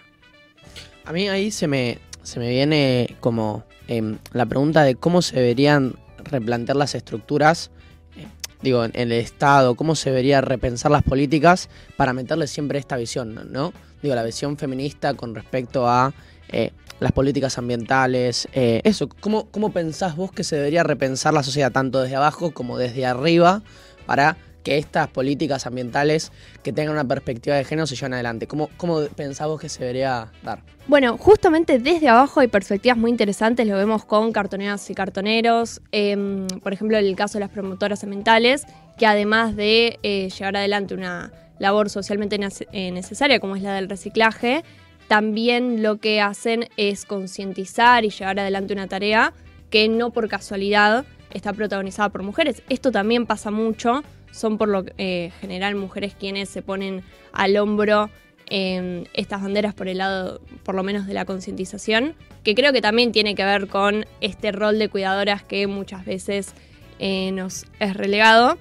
A 1.07 1.13
mí 1.15 1.27
ahí 1.31 1.51
se 1.51 1.67
me, 1.67 1.97
se 2.23 2.39
me 2.39 2.51
viene 2.51 3.17
como 3.21 3.65
em, 3.89 4.19
la 4.35 4.45
pregunta 4.45 4.83
de 4.83 4.95
cómo 4.95 5.23
se 5.23 5.37
deberían 5.37 5.95
replantear 6.19 6.77
las 6.77 6.95
estructuras, 6.95 7.71
eh, 8.19 8.27
digo, 8.61 8.85
en 8.85 8.93
el 8.95 9.13
Estado, 9.13 9.75
cómo 9.75 9.95
se 9.95 10.11
debería 10.11 10.43
repensar 10.43 10.91
las 10.91 11.03
políticas 11.03 11.71
para 11.97 12.13
meterle 12.13 12.47
siempre 12.47 12.79
esta 12.79 12.99
visión, 12.99 13.51
¿no? 13.51 13.73
Digo, 14.03 14.15
la 14.15 14.23
visión 14.23 14.59
feminista 14.59 15.15
con 15.15 15.35
respecto 15.35 15.89
a 15.89 16.13
eh, 16.51 16.71
las 17.01 17.13
políticas 17.13 17.59
ambientales, 17.59 18.49
eh, 18.53 18.81
eso, 18.85 19.09
¿cómo, 19.09 19.47
¿cómo 19.51 19.73
pensás 19.73 20.17
vos 20.17 20.33
que 20.33 20.45
se 20.45 20.57
debería 20.57 20.83
repensar 20.83 21.35
la 21.35 21.43
sociedad 21.43 21.73
tanto 21.73 22.01
desde 22.03 22.17
abajo 22.17 22.53
como 22.53 22.79
desde 22.79 23.05
arriba 23.07 23.63
para 24.07 24.37
que 24.63 24.79
estas 24.79 25.09
políticas 25.09 25.67
ambientales 25.67 26.33
que 26.63 26.73
tengan 26.73 26.95
una 26.95 27.05
perspectiva 27.05 27.57
de 27.57 27.65
género 27.65 27.87
se 27.87 27.97
lleven 27.97 28.15
adelante? 28.15 28.47
¿Cómo, 28.47 28.71
cómo 28.77 29.01
pensás 29.09 29.47
vos 29.49 29.61
que 29.61 29.69
se 29.69 29.81
debería 29.81 30.33
dar? 30.43 30.63
Bueno, 30.87 31.19
justamente 31.19 31.79
desde 31.79 32.09
abajo 32.09 32.41
hay 32.41 32.49
perspectivas 32.49 32.97
muy 32.97 33.11
interesantes, 33.11 33.67
lo 33.67 33.77
vemos 33.77 34.05
con 34.05 34.33
cartoneras 34.33 34.89
y 34.89 34.95
cartoneros, 34.95 35.83
em, 35.93 36.47
por 36.63 36.73
ejemplo, 36.73 36.97
en 36.97 37.05
el 37.07 37.17
caso 37.17 37.35
de 37.35 37.41
las 37.41 37.51
promotoras 37.51 38.03
ambientales, 38.05 38.65
que 38.97 39.07
además 39.07 39.57
de 39.57 39.99
eh, 40.03 40.31
llevar 40.31 40.57
adelante 40.57 40.95
una 40.95 41.33
labor 41.59 41.91
socialmente 41.91 42.39
nece- 42.39 42.69
necesaria 42.93 43.41
como 43.41 43.57
es 43.57 43.63
la 43.63 43.75
del 43.75 43.89
reciclaje, 43.89 44.63
también 45.09 45.83
lo 45.83 45.99
que 45.99 46.21
hacen 46.21 46.69
es 46.77 47.05
concientizar 47.05 48.05
y 48.05 48.11
llevar 48.11 48.39
adelante 48.39 48.73
una 48.73 48.89
tarea 48.89 49.33
que 49.71 49.89
no 49.89 50.11
por 50.11 50.29
casualidad 50.29 51.05
está 51.33 51.53
protagonizada 51.53 52.09
por 52.11 52.23
mujeres. 52.23 52.63
Esto 52.69 52.93
también 52.93 53.27
pasa 53.27 53.51
mucho, 53.51 54.03
son 54.31 54.59
por 54.59 54.69
lo 54.69 54.85
eh, 54.99 55.33
general 55.41 55.75
mujeres 55.75 56.15
quienes 56.19 56.49
se 56.49 56.63
ponen 56.63 57.03
al 57.33 57.57
hombro 57.57 58.11
eh, 58.47 59.05
estas 59.15 59.43
banderas 59.43 59.75
por 59.75 59.89
el 59.89 59.99
lado, 59.99 60.41
por 60.63 60.75
lo 60.75 60.83
menos, 60.83 61.07
de 61.07 61.15
la 61.15 61.25
concientización, 61.25 62.15
que 62.43 62.55
creo 62.55 62.73
que 62.73 62.83
también 62.83 63.13
tiene 63.13 63.35
que 63.35 63.45
ver 63.45 63.69
con 63.69 64.07
este 64.21 64.53
rol 64.53 64.79
de 64.79 64.89
cuidadoras 64.89 65.43
que 65.43 65.67
muchas 65.67 66.05
veces 66.05 66.53
eh, 66.99 67.33
nos 67.33 67.67
es 67.81 67.95
relegado. 67.95 68.59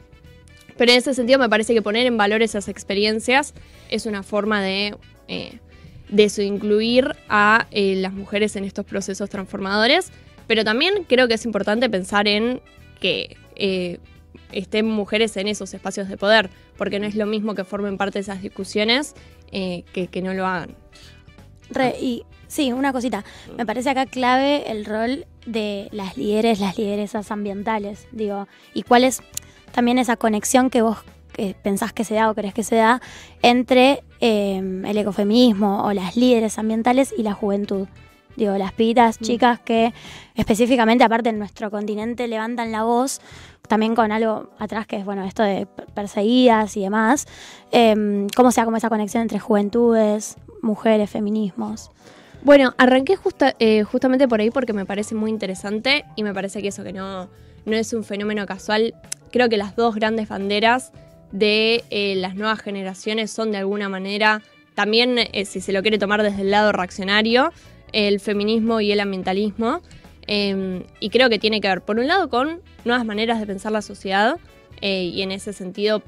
Pero 0.78 0.92
en 0.92 0.98
ese 0.98 1.14
sentido 1.14 1.38
me 1.38 1.50
parece 1.50 1.74
que 1.74 1.82
poner 1.82 2.08
en 2.08 2.18
valor 2.18 2.42
esas 2.42 2.68
experiencias 2.68 3.54
es 3.90 4.06
una 4.06 4.24
forma 4.24 4.62
de 4.62 4.96
eh, 5.28 5.60
desincluir 6.10 7.16
a 7.30 7.68
eh, 7.72 7.96
las 7.96 8.14
mujeres 8.14 8.56
en 8.56 8.64
estos 8.64 8.86
procesos 8.86 9.30
transformadores. 9.30 10.12
Pero 10.48 10.64
también 10.64 11.06
creo 11.08 11.28
que 11.28 11.36
es 11.36 11.46
importante 11.46 11.90
pensar 11.90 12.28
en 12.28 12.62
que 13.00 13.38
eh, 13.56 14.00
estén 14.52 14.86
mujeres 14.86 15.38
en 15.38 15.48
esos 15.48 15.74
espacios 15.74 16.10
de 16.10 16.18
poder, 16.18 16.50
porque 16.78 17.00
no 17.00 17.08
es 17.08 17.16
lo 17.16 17.26
mismo 17.26 17.56
que 17.56 17.64
formen 17.64 17.98
parte 17.98 18.20
de 18.20 18.22
esas 18.22 18.42
discusiones 18.42 19.16
eh, 19.52 19.84
que, 19.94 20.08
que 20.08 20.22
no 20.22 20.34
lo 20.34 20.46
hagan. 20.46 20.76
Re- 21.70 21.96
y 22.00 22.24
sí, 22.48 22.72
una 22.74 22.92
cosita. 22.92 23.24
Me 23.58 23.66
parece 23.66 23.90
acá 23.90 24.06
clave 24.06 24.70
el 24.70 24.86
rol 24.86 25.26
de 25.46 25.88
las 25.92 26.18
líderes, 26.18 26.60
las 26.60 26.78
lideresas 26.78 27.32
ambientales, 27.32 28.08
digo, 28.12 28.48
y 28.74 28.84
cuál 28.84 29.06
es 29.06 29.22
también 29.72 29.98
esa 29.98 30.18
conexión 30.18 30.70
que 30.70 30.82
vos 30.82 30.98
que 31.34 31.56
pensás 31.62 31.92
que 31.92 32.04
se 32.06 32.16
da 32.16 32.30
o 32.30 32.36
crees 32.36 32.54
que 32.54 32.64
se 32.64 32.76
da 32.78 33.02
entre 33.42 34.04
eh, 34.22 34.58
el 34.86 34.98
ecofeminismo 34.98 35.84
o 35.84 35.92
las 35.94 36.16
líderes 36.16 36.58
ambientales 36.58 37.14
y 37.18 37.24
la 37.24 37.34
juventud. 37.34 37.88
Digo, 38.36 38.58
las 38.58 38.72
pibitas 38.74 39.20
chicas 39.20 39.60
que 39.60 39.94
específicamente, 40.34 41.04
aparte 41.04 41.30
en 41.30 41.38
nuestro 41.38 41.70
continente, 41.70 42.28
levantan 42.28 42.72
la 42.72 42.82
voz, 42.84 43.22
también 43.68 43.94
con 43.94 44.12
algo 44.12 44.50
atrás 44.58 44.88
que 44.88 44.96
es, 44.98 45.06
bueno, 45.06 45.24
esto 45.24 45.44
de 45.44 45.68
per- 45.68 45.86
perseguidas 45.94 46.76
y 46.76 46.82
demás. 46.82 47.28
Eh, 47.72 48.26
¿Cómo 48.36 48.52
sea 48.52 48.66
como 48.66 48.78
esa 48.78 48.90
conexión 48.90 49.22
entre 49.22 49.40
juventudes, 49.40 50.38
mujeres, 50.64 51.10
feminismos? 51.12 51.92
Bueno, 52.42 52.74
arranqué 52.78 53.16
justa- 53.16 53.56
eh, 53.60 53.84
justamente 53.84 54.28
por 54.28 54.42
ahí 54.42 54.50
porque 54.50 54.74
me 54.74 54.86
parece 54.86 55.14
muy 55.14 55.30
interesante 55.30 56.04
y 56.16 56.24
me 56.24 56.34
parece 56.34 56.62
que 56.62 56.70
eso 56.70 56.84
que 56.84 56.92
no, 56.92 57.30
no 57.66 57.76
es 57.76 57.94
un 57.94 58.04
fenómeno 58.04 58.46
casual. 58.48 58.96
Creo 59.32 59.48
que 59.48 59.58
las 59.58 59.76
dos 59.76 59.94
grandes 59.96 60.28
banderas 60.28 60.92
de 61.34 61.84
eh, 61.90 62.16
las 62.16 62.36
nuevas 62.36 62.62
generaciones 62.62 63.30
son 63.32 63.52
de 63.52 63.58
alguna 63.58 63.90
manera, 63.90 64.42
también 64.76 65.18
eh, 65.18 65.44
si 65.44 65.60
se 65.60 65.74
lo 65.74 65.82
quiere 65.82 65.98
tomar 65.98 66.24
desde 66.24 66.44
el 66.44 66.52
lado 66.52 66.72
reaccionario, 66.72 67.52
el 67.92 68.22
feminismo 68.22 68.80
y 68.80 68.92
el 68.92 69.02
ambientalismo. 69.02 69.82
Eh, 70.28 70.86
y 71.00 71.10
creo 71.10 71.30
que 71.30 71.40
tiene 71.40 71.60
que 71.60 71.68
ver, 71.68 71.82
por 71.82 72.00
un 72.00 72.08
lado, 72.08 72.30
con 72.30 72.62
nuevas 72.86 73.06
maneras 73.06 73.40
de 73.40 73.46
pensar 73.46 73.72
la 73.72 73.82
sociedad 73.82 74.38
eh, 74.82 75.04
y 75.04 75.22
en 75.22 75.32
ese 75.32 75.54
sentido 75.54 76.02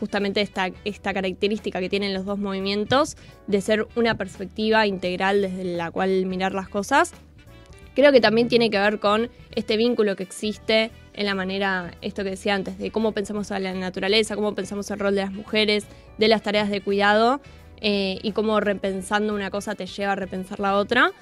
justamente 0.00 0.40
esta, 0.40 0.70
esta 0.84 1.14
característica 1.14 1.78
que 1.78 1.88
tienen 1.88 2.12
los 2.12 2.24
dos 2.24 2.38
movimientos 2.38 3.16
de 3.46 3.60
ser 3.60 3.86
una 3.94 4.16
perspectiva 4.16 4.86
integral 4.86 5.42
desde 5.42 5.64
la 5.64 5.90
cual 5.90 6.26
mirar 6.26 6.54
las 6.54 6.68
cosas. 6.68 7.12
Creo 7.94 8.10
que 8.10 8.20
también 8.20 8.48
tiene 8.48 8.70
que 8.70 8.78
ver 8.78 8.98
con 8.98 9.30
este 9.54 9.76
vínculo 9.76 10.16
que 10.16 10.22
existe 10.24 10.90
en 11.14 11.26
la 11.26 11.34
manera, 11.34 11.92
esto 12.00 12.24
que 12.24 12.30
decía 12.30 12.54
antes, 12.54 12.78
de 12.78 12.90
cómo 12.90 13.12
pensamos 13.12 13.50
a 13.50 13.58
la 13.58 13.72
naturaleza, 13.74 14.34
cómo 14.34 14.54
pensamos 14.54 14.90
el 14.90 14.98
rol 14.98 15.14
de 15.14 15.22
las 15.22 15.32
mujeres, 15.32 15.86
de 16.18 16.28
las 16.28 16.42
tareas 16.42 16.70
de 16.70 16.80
cuidado 16.80 17.40
eh, 17.80 18.18
y 18.22 18.32
cómo 18.32 18.60
repensando 18.60 19.34
una 19.34 19.50
cosa 19.50 19.74
te 19.74 19.86
lleva 19.86 20.12
a 20.12 20.16
repensar 20.16 20.60
la 20.60 20.76
otra. 20.76 21.12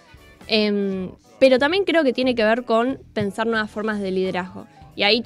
Em, 0.46 1.10
pero 1.38 1.58
también 1.58 1.84
creo 1.84 2.04
que 2.04 2.12
tiene 2.12 2.34
que 2.34 2.44
ver 2.44 2.64
con 2.64 3.00
pensar 3.14 3.46
nuevas 3.46 3.70
formas 3.70 4.00
de 4.00 4.10
liderazgo. 4.10 4.66
Y 4.94 5.02
ahí 5.02 5.22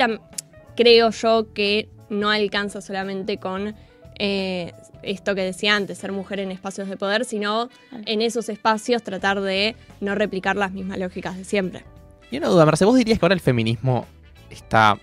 creo 0.76 1.11
yo 1.11 1.52
que 1.52 1.88
no 2.09 2.30
alcanza 2.30 2.80
solamente 2.80 3.38
con 3.38 3.75
eh, 4.18 4.73
esto 5.02 5.35
que 5.35 5.42
decía 5.42 5.75
antes, 5.76 5.99
ser 5.99 6.12
mujer 6.12 6.40
en 6.40 6.52
espacios 6.52 6.88
de 6.88 6.97
poder, 6.97 7.25
sino 7.25 7.68
en 8.06 8.23
esos 8.23 8.49
espacios 8.49 9.02
tratar 9.02 9.40
de 9.40 9.76
no 10.00 10.14
replicar 10.14 10.56
las 10.56 10.73
mismas 10.73 10.99
lógicas 10.99 11.37
de 11.37 11.44
siempre. 11.44 11.85
Y 12.30 12.38
una 12.38 12.49
duda, 12.49 12.64
Marce, 12.64 12.85
¿vos 12.85 12.97
dirías 12.97 13.18
que 13.18 13.25
ahora 13.25 13.35
el 13.35 13.40
feminismo 13.40 14.06
está, 14.54 14.99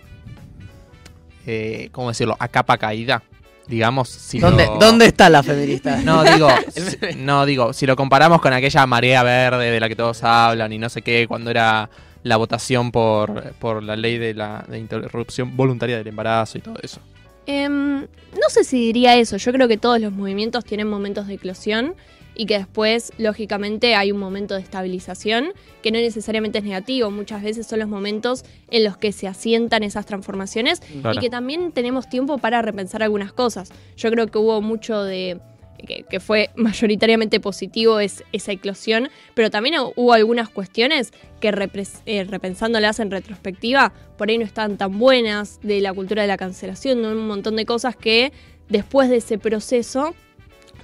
eh, 1.46 1.88
¿cómo 1.92 2.08
decirlo?, 2.08 2.36
a 2.38 2.48
capa 2.48 2.78
caída? 2.78 3.22
Digamos, 3.66 4.08
si 4.08 4.38
¿Dónde, 4.40 4.66
lo- 4.66 4.78
¿Dónde 4.78 5.06
está 5.06 5.28
la 5.30 5.42
feminista? 5.42 5.96
No, 6.04 6.24
digo, 6.24 6.48
si- 6.74 7.16
no, 7.16 7.46
digo, 7.46 7.72
si 7.72 7.86
lo 7.86 7.96
comparamos 7.96 8.40
con 8.40 8.52
aquella 8.52 8.86
marea 8.86 9.22
verde 9.22 9.70
de 9.70 9.80
la 9.80 9.88
que 9.88 9.96
todos 9.96 10.22
hablan 10.24 10.72
y 10.72 10.78
no 10.78 10.88
sé 10.88 11.02
qué, 11.02 11.26
cuando 11.28 11.50
era 11.50 11.88
la 12.24 12.36
votación 12.36 12.92
por, 12.92 13.52
por 13.54 13.82
la 13.82 13.96
ley 13.96 14.18
de 14.18 14.34
la 14.34 14.64
de 14.68 14.78
interrupción 14.78 15.56
voluntaria 15.56 15.96
del 15.96 16.06
embarazo 16.08 16.58
y 16.58 16.60
todo 16.60 16.76
eso. 16.82 17.00
Em, 17.46 18.00
no 18.02 18.48
sé 18.48 18.62
si 18.62 18.78
diría 18.78 19.16
eso, 19.16 19.36
yo 19.36 19.52
creo 19.52 19.66
que 19.66 19.76
todos 19.76 20.00
los 20.00 20.12
movimientos 20.12 20.64
tienen 20.64 20.88
momentos 20.88 21.26
de 21.26 21.34
eclosión 21.34 21.94
y 22.34 22.46
que 22.46 22.58
después, 22.58 23.12
lógicamente, 23.18 23.94
hay 23.94 24.12
un 24.12 24.18
momento 24.18 24.54
de 24.54 24.60
estabilización 24.60 25.52
que 25.82 25.90
no 25.90 25.98
necesariamente 25.98 26.58
es 26.58 26.64
negativo, 26.64 27.10
muchas 27.10 27.42
veces 27.42 27.66
son 27.66 27.78
los 27.80 27.88
momentos 27.88 28.44
en 28.70 28.84
los 28.84 28.96
que 28.96 29.12
se 29.12 29.26
asientan 29.28 29.82
esas 29.82 30.06
transformaciones 30.06 30.80
Claro. 31.00 31.18
y 31.18 31.20
que 31.20 31.30
también 31.30 31.72
tenemos 31.72 32.08
tiempo 32.08 32.38
para 32.38 32.62
repensar 32.62 33.02
algunas 33.02 33.32
cosas. 33.32 33.70
Yo 33.96 34.10
creo 34.10 34.26
que 34.28 34.38
hubo 34.38 34.60
mucho 34.62 35.02
de... 35.02 35.38
que, 35.86 36.04
que 36.08 36.20
fue 36.20 36.50
mayoritariamente 36.54 37.40
positivo 37.40 37.98
es, 37.98 38.22
esa 38.32 38.52
eclosión, 38.52 39.08
pero 39.34 39.50
también 39.50 39.74
hubo 39.96 40.12
algunas 40.12 40.48
cuestiones 40.48 41.12
que 41.40 41.50
repres- 41.52 42.02
eh, 42.06 42.22
repensándolas 42.24 43.00
en 43.00 43.10
retrospectiva, 43.10 43.92
por 44.16 44.28
ahí 44.30 44.38
no 44.38 44.44
estaban 44.44 44.78
tan 44.78 44.98
buenas, 44.98 45.58
de 45.62 45.80
la 45.80 45.92
cultura 45.92 46.22
de 46.22 46.28
la 46.28 46.36
cancelación, 46.36 47.02
de 47.02 47.08
un 47.08 47.26
montón 47.26 47.56
de 47.56 47.66
cosas 47.66 47.96
que 47.96 48.32
después 48.68 49.10
de 49.10 49.16
ese 49.16 49.38
proceso 49.38 50.14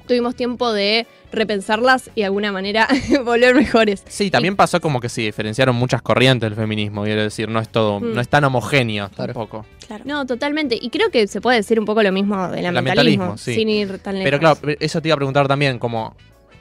tuvimos 0.09 0.35
tiempo 0.35 0.73
de 0.73 1.07
repensarlas 1.31 2.11
y 2.17 2.21
de 2.23 2.25
alguna 2.25 2.51
manera 2.51 2.89
volver 3.25 3.55
mejores. 3.55 4.03
Sí, 4.09 4.31
también 4.31 4.57
pasó 4.57 4.81
como 4.81 4.99
que 5.01 5.09
se 5.09 5.21
diferenciaron 5.21 5.77
muchas 5.77 6.03
corrientes 6.03 6.49
del 6.51 6.57
feminismo, 6.57 7.05
quiero 7.05 7.23
decir, 7.23 7.49
no 7.49 7.61
es 7.61 7.69
todo, 7.69 8.01
Mm. 8.01 8.15
no 8.15 8.21
es 8.21 8.29
tan 8.29 8.43
homogéneo 8.45 9.09
Claro. 9.11 9.33
tampoco. 9.35 9.67
Claro. 9.87 10.03
No, 10.07 10.27
totalmente. 10.27 10.77
Y 10.81 10.91
creo 10.91 11.11
que 11.11 11.27
se 11.29 11.41
puede 11.41 11.59
decir 11.59 11.79
un 11.79 11.87
poco 11.87 12.03
lo 12.03 12.11
mismo 12.13 12.49
del 12.49 12.65
El 12.65 12.77
ambientalismo, 12.77 13.25
ambientalismo, 13.25 13.39
sí. 13.39 13.55
sin 13.55 13.69
ir 13.69 13.99
tan 14.01 14.15
lejos. 14.15 14.25
Pero 14.25 14.39
claro, 14.39 14.59
eso 14.81 15.01
te 15.01 15.09
iba 15.09 15.15
a 15.15 15.17
preguntar 15.17 15.47
también, 15.49 15.79
como, 15.79 16.17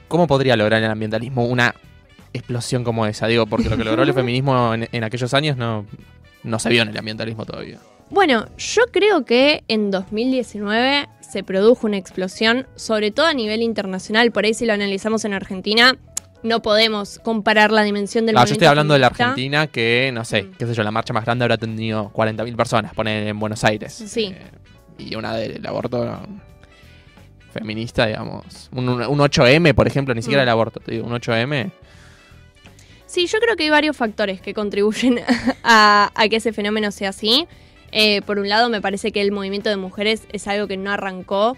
¿cómo 0.06 0.26
podría 0.26 0.56
lograr 0.56 0.82
el 0.82 0.90
ambientalismo 0.90 1.44
una 1.46 1.74
explosión 2.32 2.84
como 2.84 3.06
esa? 3.06 3.26
Digo, 3.26 3.46
porque 3.46 3.68
lo 3.68 3.76
que 3.76 3.84
logró 3.84 4.02
el 4.02 4.14
feminismo 4.14 4.74
en, 4.74 4.88
en 4.92 5.04
aquellos 5.04 5.32
años 5.34 5.56
no, 5.56 5.84
no 6.42 6.58
se 6.58 6.68
vio 6.68 6.82
en 6.82 6.88
el 6.88 6.96
ambientalismo 6.98 7.44
todavía. 7.44 7.78
Bueno, 8.10 8.46
yo 8.56 8.82
creo 8.90 9.24
que 9.26 9.64
en 9.68 9.90
2019 9.90 11.08
se 11.30 11.42
produjo 11.42 11.86
una 11.86 11.96
explosión, 11.98 12.66
sobre 12.76 13.10
todo 13.10 13.26
a 13.26 13.34
nivel 13.34 13.62
internacional. 13.62 14.32
Por 14.32 14.44
ahí 14.44 14.54
si 14.54 14.64
lo 14.66 14.72
analizamos 14.72 15.24
en 15.24 15.34
Argentina, 15.34 15.96
no 16.42 16.62
podemos 16.62 17.18
comparar 17.18 17.70
la 17.72 17.82
dimensión 17.82 18.24
del 18.26 18.34
Claro, 18.34 18.46
yo 18.48 18.52
estoy 18.52 18.68
hablando 18.68 18.94
de 18.94 19.00
la. 19.00 19.08
Argentina 19.08 19.66
que, 19.66 20.10
no 20.14 20.24
sé, 20.24 20.44
Mm. 20.44 20.52
qué 20.58 20.66
sé 20.66 20.74
yo, 20.74 20.82
la 20.84 20.90
marcha 20.90 21.12
más 21.12 21.24
grande 21.24 21.44
habrá 21.44 21.58
tenido 21.58 22.10
40.000 22.12 22.56
personas, 22.56 22.94
poner 22.94 23.26
en 23.26 23.38
Buenos 23.38 23.64
Aires. 23.64 23.92
Sí. 23.92 24.34
Eh, 24.36 24.46
y 24.98 25.14
una 25.16 25.34
del 25.34 25.64
aborto 25.66 26.04
no, 26.04 26.40
feminista, 27.52 28.06
digamos. 28.06 28.68
Un, 28.72 28.88
un- 28.88 29.02
un 29.06 29.20
8M, 29.20 29.74
por 29.74 29.86
ejemplo, 29.86 30.14
ni 30.14 30.22
siquiera 30.22 30.42
Mm. 30.42 30.44
el 30.44 30.48
aborto, 30.50 30.80
te 30.80 30.92
digo, 30.92 31.06
un 31.06 31.12
8M. 31.12 31.70
Sí, 33.06 33.26
yo 33.26 33.38
creo 33.40 33.56
que 33.56 33.64
hay 33.64 33.70
varios 33.70 33.96
factores 33.96 34.40
que 34.40 34.52
contribuyen 34.54 35.20
a, 35.64 36.10
a 36.14 36.28
que 36.28 36.36
ese 36.36 36.52
fenómeno 36.52 36.90
sea 36.92 37.08
así. 37.10 37.46
Eh, 37.92 38.22
por 38.22 38.38
un 38.38 38.48
lado, 38.48 38.68
me 38.68 38.80
parece 38.80 39.12
que 39.12 39.20
el 39.20 39.32
movimiento 39.32 39.70
de 39.70 39.76
mujeres 39.76 40.22
es 40.32 40.46
algo 40.46 40.66
que 40.66 40.76
no 40.76 40.90
arrancó 40.90 41.56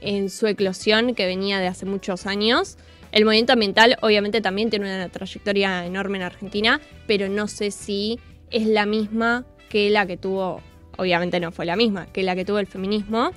en 0.00 0.30
su 0.30 0.46
eclosión, 0.46 1.14
que 1.14 1.26
venía 1.26 1.60
de 1.60 1.66
hace 1.66 1.86
muchos 1.86 2.26
años. 2.26 2.78
El 3.12 3.24
movimiento 3.24 3.52
ambiental 3.52 3.96
obviamente 4.02 4.40
también 4.40 4.70
tiene 4.70 4.86
una 4.86 5.08
trayectoria 5.08 5.86
enorme 5.86 6.18
en 6.18 6.24
Argentina, 6.24 6.80
pero 7.06 7.28
no 7.28 7.48
sé 7.48 7.70
si 7.70 8.18
es 8.50 8.66
la 8.66 8.86
misma 8.86 9.46
que 9.68 9.90
la 9.90 10.06
que 10.06 10.16
tuvo, 10.16 10.60
obviamente 10.96 11.40
no 11.40 11.52
fue 11.52 11.64
la 11.64 11.76
misma, 11.76 12.06
que 12.06 12.22
la 12.22 12.34
que 12.34 12.44
tuvo 12.44 12.58
el 12.58 12.66
feminismo. 12.66 13.30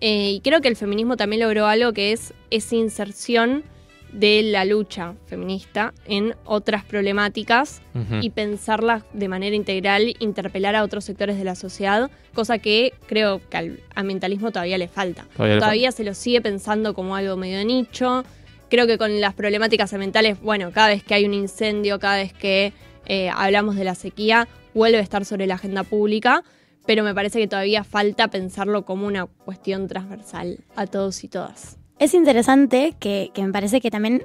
Eh, 0.00 0.30
y 0.30 0.40
creo 0.40 0.60
que 0.62 0.68
el 0.68 0.76
feminismo 0.76 1.16
también 1.16 1.42
logró 1.42 1.66
algo 1.66 1.92
que 1.92 2.12
es 2.12 2.32
esa 2.50 2.76
inserción 2.76 3.64
de 4.12 4.42
la 4.42 4.64
lucha 4.64 5.14
feminista 5.26 5.94
en 6.06 6.34
otras 6.44 6.84
problemáticas 6.84 7.82
y 8.20 8.30
pensarlas 8.30 9.02
de 9.12 9.28
manera 9.28 9.56
integral, 9.56 10.14
interpelar 10.18 10.76
a 10.76 10.82
otros 10.82 11.04
sectores 11.04 11.36
de 11.38 11.44
la 11.44 11.54
sociedad, 11.54 12.10
cosa 12.34 12.58
que 12.58 12.92
creo 13.06 13.40
que 13.48 13.56
al 13.56 13.80
ambientalismo 13.94 14.50
todavía 14.50 14.78
le 14.78 14.88
falta. 14.88 15.26
Todavía 15.36 15.88
le 15.88 15.92
se 15.92 16.04
lo 16.04 16.14
sigue 16.14 16.40
pensando 16.40 16.94
como 16.94 17.16
algo 17.16 17.36
medio 17.36 17.64
nicho. 17.64 18.24
Creo 18.68 18.86
que 18.86 18.98
con 18.98 19.20
las 19.20 19.34
problemáticas 19.34 19.92
ambientales, 19.92 20.40
bueno, 20.40 20.70
cada 20.72 20.88
vez 20.88 21.02
que 21.02 21.14
hay 21.14 21.24
un 21.24 21.34
incendio, 21.34 21.98
cada 21.98 22.16
vez 22.16 22.32
que 22.32 22.72
eh, 23.06 23.30
hablamos 23.34 23.76
de 23.76 23.84
la 23.84 23.94
sequía, 23.94 24.46
vuelve 24.74 24.98
a 24.98 25.02
estar 25.02 25.24
sobre 25.24 25.46
la 25.46 25.54
agenda 25.54 25.82
pública. 25.82 26.42
pero 26.86 27.04
me 27.04 27.14
parece 27.14 27.38
que 27.38 27.46
todavía 27.46 27.84
falta 27.84 28.28
pensarlo 28.28 28.84
como 28.84 29.06
una 29.06 29.26
cuestión 29.26 29.86
transversal 29.86 30.58
a 30.74 30.86
todos 30.86 31.22
y 31.22 31.28
todas. 31.28 31.79
Es 32.00 32.14
interesante 32.14 32.96
que, 32.98 33.30
que 33.34 33.44
me 33.44 33.52
parece 33.52 33.80
que 33.80 33.90
también 33.90 34.22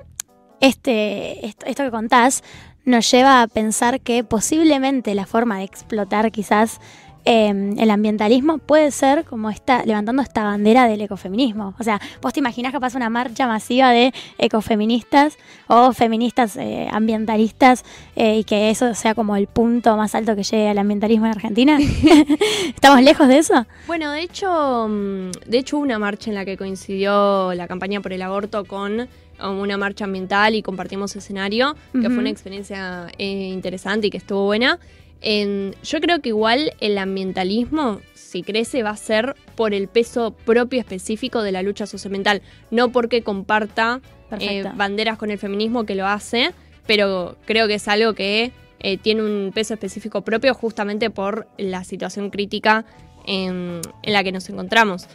este, 0.62 1.46
esto, 1.46 1.65
esto 1.65 1.84
que 1.84 1.91
contás 1.91 2.41
nos 2.86 3.12
lleva 3.12 3.41
a 3.41 3.48
pensar 3.48 4.00
que 4.00 4.24
posiblemente 4.24 5.13
la 5.13 5.25
forma 5.25 5.58
de 5.58 5.65
explotar 5.65 6.32
quizás 6.32 6.79
eh, 7.25 7.74
el 7.77 7.89
ambientalismo 7.89 8.60
puede 8.60 8.91
ser 8.91 9.25
como 9.25 9.50
esta, 9.50 9.84
levantando 9.84 10.22
esta 10.22 10.44
bandera 10.44 10.88
del 10.88 11.01
ecofeminismo. 11.01 11.74
O 11.79 11.84
sea, 11.84 12.00
vos 12.22 12.34
te 12.34 12.39
imaginás 12.39 12.72
que 12.72 12.79
pasa 12.79 12.98
una 12.98 13.10
marcha 13.10 13.48
masiva 13.48 13.89
de 13.91 14.13
ecofeministas 14.38 15.38
o 15.67 15.91
feministas 15.91 16.55
eh, 16.58 16.88
ambientalistas 16.91 17.84
eh, 18.15 18.39
y 18.39 18.44
que 18.44 18.70
eso 18.70 18.94
sea 18.94 19.15
como 19.15 19.36
el 19.36 19.48
punto 19.48 19.98
más 19.98 20.13
alto 20.13 20.36
que 20.36 20.44
llegue 20.44 20.70
al 20.70 20.77
ambientalismo 20.77 21.25
en 21.25 21.32
Argentina. 21.32 21.79
¿Estamos 22.67 23.01
lejos 23.01 23.27
de 23.27 23.39
eso? 23.39 23.65
Bueno, 23.88 24.12
de 24.12 24.22
hecho, 24.22 24.88
mm, 24.88 25.32
de 25.48 25.58
hecho 25.58 25.77
hubo 25.77 25.84
una 25.84 25.98
marcha 25.98 26.29
en 26.29 26.36
la 26.36 26.46
que 26.46 26.58
coincidió 26.58 27.53
la 27.55 27.67
campaña 27.67 28.01
por 28.01 28.13
el 28.13 28.22
aborto 28.22 28.65
con 28.65 29.01
um, 29.01 29.60
una 29.60 29.77
marcha 29.77 30.05
ambiental 30.05 30.53
y 30.53 30.62
compartimos 30.62 31.15
escenario, 31.15 31.75
que 31.91 32.10
fue 32.10 32.20
una 32.20 32.29
experiencia 32.29 33.08
eh, 33.17 33.50
interesante 33.51 34.08
y 34.08 34.10
que 34.12 34.17
estuvo 34.17 34.46
buena. 34.46 34.79
En- 35.27 35.74
yo 35.84 36.00
creo 36.00 36.22
que 36.22 36.29
igual 36.29 36.72
el 36.79 36.98
ambientalismo, 37.00 38.00
si 38.13 38.44
crece, 38.44 38.84
va 38.84 38.91
a 38.91 38.96
ser 38.98 39.36
por 39.55 39.74
el 39.74 39.88
peso 39.88 40.32
propio 40.46 40.79
específico 40.79 41.41
de 41.41 41.51
la 41.51 41.63
lucha 41.63 41.88
socioambiental, 41.88 42.41
no 42.70 42.91
porque 42.91 43.24
comparta 43.24 44.01
eh, 44.39 44.63
banderas 44.77 45.17
con 45.17 45.32
el 45.32 45.39
feminismo 45.39 45.84
que 45.86 45.96
lo 45.96 46.05
hace, 46.05 46.51
pero 46.86 47.38
creo 47.46 47.67
que 47.67 47.74
es 47.75 47.88
algo 47.88 48.13
que 48.13 48.51
eh, 48.79 48.98
tiene 48.98 49.24
un 49.24 49.51
peso 49.53 49.74
específico 49.74 50.22
propio 50.22 50.53
justamente 50.53 51.10
por 51.10 51.48
la 51.58 51.84
situación 51.84 52.29
crítica 52.29 52.86
en, 53.25 53.82
en 54.03 54.13
la 54.13 54.24
que 54.24 54.32
nos 54.32 54.48
encontramos. 54.50 55.08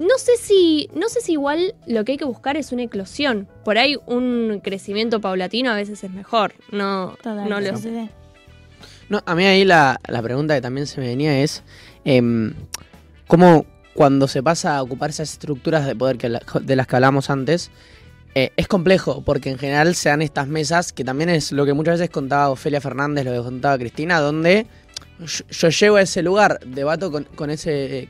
No 0.00 0.18
sé 0.18 0.36
si, 0.38 0.90
no 0.92 1.08
sé 1.08 1.20
si 1.20 1.32
igual 1.32 1.74
lo 1.86 2.04
que 2.04 2.12
hay 2.12 2.18
que 2.18 2.24
buscar 2.24 2.56
es 2.56 2.72
una 2.72 2.82
eclosión. 2.82 3.48
Por 3.64 3.78
ahí 3.78 3.96
un 4.06 4.60
crecimiento 4.62 5.20
paulatino 5.20 5.70
a 5.70 5.74
veces 5.76 6.02
es 6.04 6.10
mejor. 6.10 6.52
No, 6.72 7.14
Total, 7.22 7.48
no 7.48 7.60
lo 7.60 7.76
sé. 7.76 8.08
No, 9.08 9.22
a 9.24 9.34
mí 9.34 9.44
ahí 9.44 9.64
la, 9.64 10.00
la 10.08 10.22
pregunta 10.22 10.54
que 10.54 10.60
también 10.60 10.86
se 10.86 11.00
me 11.00 11.06
venía 11.06 11.38
es 11.40 11.62
em, 12.04 12.54
cómo 13.28 13.64
cuando 13.94 14.28
se 14.28 14.42
pasa 14.42 14.76
a 14.76 14.82
ocupar 14.82 15.10
esas 15.10 15.32
estructuras 15.32 15.86
de 15.86 15.94
poder 15.94 16.18
que 16.18 16.28
de 16.28 16.76
las 16.76 16.86
que 16.86 16.96
hablamos 16.96 17.30
antes, 17.30 17.70
eh, 18.34 18.50
es 18.56 18.68
complejo, 18.68 19.22
porque 19.24 19.48
en 19.50 19.58
general 19.58 19.94
se 19.94 20.10
dan 20.10 20.20
estas 20.20 20.46
mesas, 20.48 20.92
que 20.92 21.04
también 21.04 21.30
es 21.30 21.52
lo 21.52 21.64
que 21.64 21.72
muchas 21.72 21.98
veces 21.98 22.10
contaba 22.10 22.50
Ofelia 22.50 22.80
Fernández, 22.80 23.24
lo 23.24 23.32
que 23.32 23.38
contaba 23.38 23.78
Cristina, 23.78 24.20
donde 24.20 24.66
yo, 25.20 25.44
yo 25.48 25.68
llego 25.70 25.96
a 25.96 26.02
ese 26.02 26.22
lugar, 26.22 26.60
debato 26.66 27.10
con, 27.10 27.24
con 27.24 27.48
ese, 27.48 28.08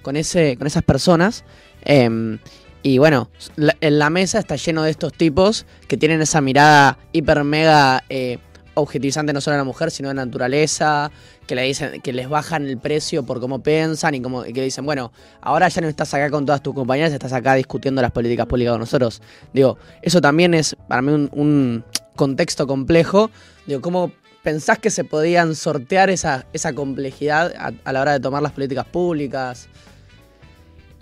con 0.00 0.16
ese, 0.16 0.56
con 0.56 0.66
esas 0.66 0.82
personas, 0.84 1.44
em, 1.82 2.38
y 2.82 2.96
bueno, 2.96 3.28
la- 3.56 3.76
en 3.82 3.98
la 3.98 4.08
mesa 4.08 4.38
está 4.38 4.56
lleno 4.56 4.82
de 4.84 4.90
estos 4.92 5.12
tipos 5.12 5.66
que 5.86 5.98
tienen 5.98 6.22
esa 6.22 6.40
mirada 6.40 6.96
hiper 7.12 7.44
mega 7.44 8.04
eh, 8.08 8.38
objetivizante 8.74 9.32
no 9.32 9.40
solo 9.40 9.54
a 9.54 9.58
la 9.58 9.64
mujer, 9.64 9.90
sino 9.90 10.10
a 10.10 10.14
la 10.14 10.24
naturaleza, 10.24 11.10
que 11.46 11.54
le 11.54 11.62
dicen, 11.62 12.00
que 12.00 12.12
les 12.12 12.28
bajan 12.28 12.66
el 12.66 12.78
precio 12.78 13.24
por 13.24 13.40
cómo 13.40 13.62
piensan 13.62 14.14
y 14.14 14.20
como 14.20 14.44
y 14.44 14.52
que 14.52 14.62
dicen, 14.62 14.84
bueno, 14.84 15.12
ahora 15.40 15.68
ya 15.68 15.80
no 15.80 15.88
estás 15.88 16.12
acá 16.14 16.30
con 16.30 16.46
todas 16.46 16.62
tus 16.62 16.74
compañeras, 16.74 17.12
estás 17.12 17.32
acá 17.32 17.54
discutiendo 17.54 18.02
las 18.02 18.12
políticas 18.12 18.46
públicas 18.46 18.72
con 18.72 18.80
nosotros. 18.80 19.22
Digo, 19.52 19.78
eso 20.02 20.20
también 20.20 20.54
es 20.54 20.76
para 20.88 21.02
mí 21.02 21.28
un, 21.32 21.84
contexto 22.16 22.66
complejo. 22.66 23.30
Digo, 23.66 23.80
¿cómo 23.80 24.12
pensás 24.42 24.78
que 24.78 24.90
se 24.90 25.04
podían 25.04 25.54
sortear 25.54 26.10
esa, 26.10 26.44
esa 26.52 26.74
complejidad 26.74 27.54
a 27.82 27.92
la 27.92 28.00
hora 28.02 28.12
de 28.12 28.20
tomar 28.20 28.42
las 28.42 28.52
políticas 28.52 28.84
públicas? 28.84 29.68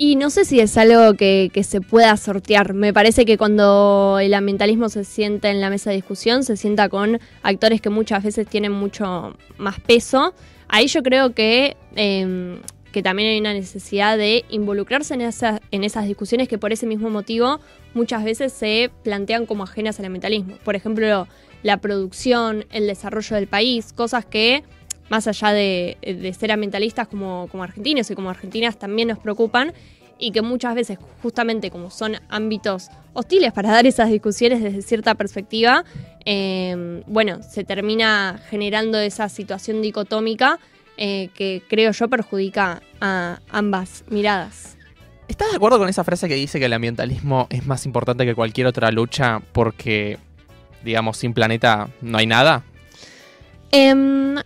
Y 0.01 0.15
no 0.15 0.31
sé 0.31 0.45
si 0.45 0.61
es 0.61 0.77
algo 0.79 1.15
que, 1.15 1.51
que 1.53 1.65
se 1.65 1.81
pueda 1.81 2.17
sortear. 2.17 2.73
Me 2.73 2.93
parece 2.93 3.25
que 3.25 3.37
cuando 3.37 4.19
el 4.23 4.33
ambientalismo 4.33 4.89
se 4.89 5.03
sienta 5.03 5.51
en 5.51 5.61
la 5.61 5.71
mesa 5.71 5.91
de 5.91 5.97
discusión, 5.97 6.45
se 6.45 6.57
sienta 6.57 6.89
con 6.89 7.19
actores 7.43 7.81
que 7.81 7.91
muchas 7.91 8.23
veces 8.23 8.47
tienen 8.47 8.71
mucho 8.71 9.37
más 9.57 9.81
peso. 9.81 10.35
Ahí 10.69 10.87
yo 10.87 11.03
creo 11.03 11.35
que, 11.35 11.77
eh, 11.97 12.61
que 12.93 13.03
también 13.03 13.31
hay 13.31 13.41
una 13.41 13.53
necesidad 13.55 14.17
de 14.17 14.45
involucrarse 14.51 15.15
en, 15.15 15.23
esa- 15.23 15.61
en 15.73 15.83
esas 15.83 16.07
discusiones 16.07 16.47
que 16.49 16.59
por 16.59 16.73
ese 16.73 16.87
mismo 16.87 17.11
motivo 17.11 17.59
muchas 17.93 18.23
veces 18.23 18.53
se 18.53 18.93
plantean 19.03 19.47
como 19.47 19.65
ajenas 19.65 19.99
al 19.99 20.05
ambientalismo. 20.07 20.59
Por 20.65 20.77
ejemplo, 20.77 21.27
la 21.65 21.79
producción, 21.79 22.67
el 22.71 22.87
desarrollo 22.87 23.35
del 23.35 23.49
país, 23.49 23.93
cosas 23.93 24.25
que 24.25 24.63
más 25.09 25.27
allá 25.27 25.53
de, 25.53 25.97
de 26.03 26.33
ser 26.35 26.53
ambientalistas 26.53 27.09
como, 27.09 27.49
como 27.51 27.63
argentinos 27.63 28.11
y 28.11 28.15
como 28.15 28.31
argentinas 28.31 28.79
también 28.79 29.09
nos 29.09 29.19
preocupan 29.19 29.73
y 30.19 30.33
que 30.33 30.43
muchas 30.43 30.75
veces 30.75 30.99
justamente 31.23 31.71
como 31.71 31.91
son 31.91 32.17
ámbitos 32.29 32.89
hostiles 33.13 33.53
para 33.53 33.71
dar 33.71 33.87
esas 33.87 34.11
discusiones 34.11 34.63
desde 34.63 34.83
cierta 34.83 35.15
perspectiva, 35.15 35.85
eh, 36.25 37.03
bueno, 37.07 37.41
se 37.43 37.65
termina 37.65 38.41
generando 38.51 38.99
esa 38.99 39.29
situación 39.29 39.81
dicotómica 39.81 40.59
eh, 40.97 41.31
que 41.35 41.63
creo 41.69 41.93
yo 41.93 42.09
perjudica 42.09 42.83
a 43.01 43.39
ambas 43.51 44.05
miradas. 44.09 44.77
¿Estás 45.29 45.51
de 45.51 45.57
acuerdo 45.57 45.79
con 45.79 45.89
esa 45.89 46.03
frase 46.03 46.27
que 46.27 46.35
dice 46.35 46.59
que 46.59 46.65
el 46.65 46.73
ambientalismo 46.73 47.47
es 47.51 47.67
más 47.67 47.87
importante 47.87 48.25
que 48.25 48.35
cualquier 48.35 48.67
otra 48.67 48.91
lucha 48.91 49.41
porque, 49.53 50.19
digamos, 50.83 51.19
sin 51.19 51.35
planeta 51.35 51.89
no 52.01 52.19
hay 52.19 52.27
nada? 52.27 52.65
Em, 53.71 54.37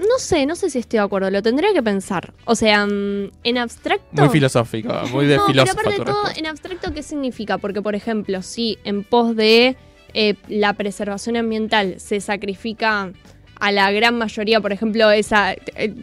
no 0.00 0.18
sé, 0.18 0.46
no 0.46 0.56
sé 0.56 0.70
si 0.70 0.78
estoy 0.78 0.98
de 0.98 1.04
acuerdo, 1.04 1.30
lo 1.30 1.42
tendría 1.42 1.72
que 1.72 1.82
pensar. 1.82 2.32
O 2.44 2.54
sea, 2.54 2.86
mm, 2.86 3.30
en 3.44 3.58
abstracto... 3.58 4.22
Muy 4.22 4.28
filosófico, 4.28 4.92
muy 5.12 5.26
de 5.26 5.36
no, 5.36 5.46
pero 5.46 5.62
aparte 5.62 5.90
de 5.90 6.04
todo, 6.04 6.24
en 6.36 6.46
abstracto, 6.46 6.92
¿qué 6.92 7.02
significa? 7.02 7.58
Porque, 7.58 7.82
por 7.82 7.94
ejemplo, 7.94 8.42
si 8.42 8.78
en 8.84 9.04
pos 9.04 9.36
de 9.36 9.76
eh, 10.14 10.34
la 10.48 10.72
preservación 10.72 11.36
ambiental 11.36 11.96
se 11.98 12.20
sacrifica 12.20 13.12
a 13.60 13.72
la 13.72 13.92
gran 13.92 14.16
mayoría, 14.16 14.60
por 14.60 14.72
ejemplo, 14.72 15.10
esa 15.10 15.52
eh, 15.52 15.94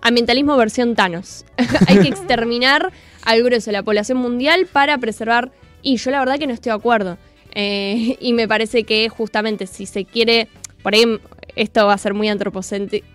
ambientalismo 0.00 0.56
versión 0.56 0.94
Thanos. 0.94 1.44
Hay 1.88 1.98
que 1.98 2.08
exterminar 2.08 2.92
al 3.24 3.42
grueso 3.42 3.66
de 3.66 3.72
la 3.72 3.82
población 3.82 4.18
mundial 4.18 4.66
para 4.66 4.98
preservar. 4.98 5.52
Y 5.82 5.96
yo 5.96 6.10
la 6.10 6.20
verdad 6.20 6.38
que 6.38 6.46
no 6.46 6.54
estoy 6.54 6.70
de 6.70 6.76
acuerdo. 6.76 7.18
Eh, 7.54 8.16
y 8.20 8.32
me 8.32 8.46
parece 8.46 8.84
que 8.84 9.08
justamente 9.08 9.66
si 9.66 9.86
se 9.86 10.04
quiere, 10.04 10.48
por 10.82 10.94
ahí 10.94 11.04
esto 11.56 11.86
va 11.86 11.94
a 11.94 11.98
ser 11.98 12.14
muy 12.14 12.28
antropocéntrico. 12.28 13.06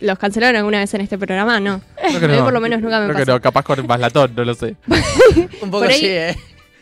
¿Los 0.00 0.18
cancelaron 0.18 0.56
alguna 0.56 0.78
vez 0.80 0.92
en 0.94 1.00
este 1.02 1.18
programa? 1.18 1.60
No. 1.60 1.80
Creo 1.96 2.20
que 2.20 2.24
a 2.26 2.28
mí 2.28 2.36
no. 2.36 2.44
por 2.44 2.52
lo 2.52 2.60
menos 2.60 2.80
nunca 2.80 2.98
me 3.00 3.06
Creo 3.06 3.16
que 3.16 3.22
pasó. 3.26 3.32
no, 3.32 3.40
capaz 3.40 3.62
con 3.64 3.86
Maslatón, 3.86 4.34
no 4.34 4.44
lo 4.44 4.54
sé. 4.54 4.76
Un 5.62 5.70
poco 5.70 5.84
Por 5.84 5.88
ahí- 5.88 6.00
sí, 6.00 6.06
¿eh? 6.06 6.36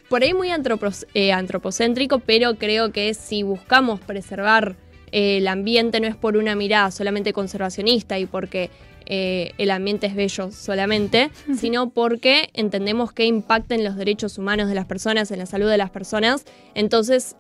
por 0.09 0.23
ahí 0.23 0.33
muy 0.35 0.49
antropos- 0.51 1.07
eh, 1.15 1.33
antropocéntrico, 1.33 2.19
pero 2.21 2.55
creo 2.57 2.93
que 2.93 3.13
si 3.15 3.43
buscamos 3.43 4.01
preservar 4.01 4.77
eh, 5.13 5.39
el 5.39 5.49
ambiente 5.49 6.01
no 6.01 6.07
es 6.07 6.17
por 6.17 6.37
una 6.37 6.55
mirada 6.55 6.91
solamente 6.91 7.33
conservacionista 7.33 8.19
y 8.19 8.27
porque 8.27 8.71
eh, 9.11 9.53
el 9.57 9.71
ambiente 9.71 10.07
es 10.07 10.15
bello 10.15 10.51
solamente, 10.53 11.31
sino 11.59 11.89
porque 11.89 12.51
entendemos 12.53 13.13
que 13.13 13.25
impacta 13.25 13.75
en 13.75 13.83
los 13.85 13.97
derechos 13.97 14.37
humanos 14.37 14.69
de 14.69 14.75
las 14.75 14.85
personas, 14.85 15.31
en 15.31 15.39
la 15.39 15.47
salud 15.47 15.69
de 15.71 15.79
las 15.79 15.89
personas. 15.91 16.45
Entonces, 16.75 17.35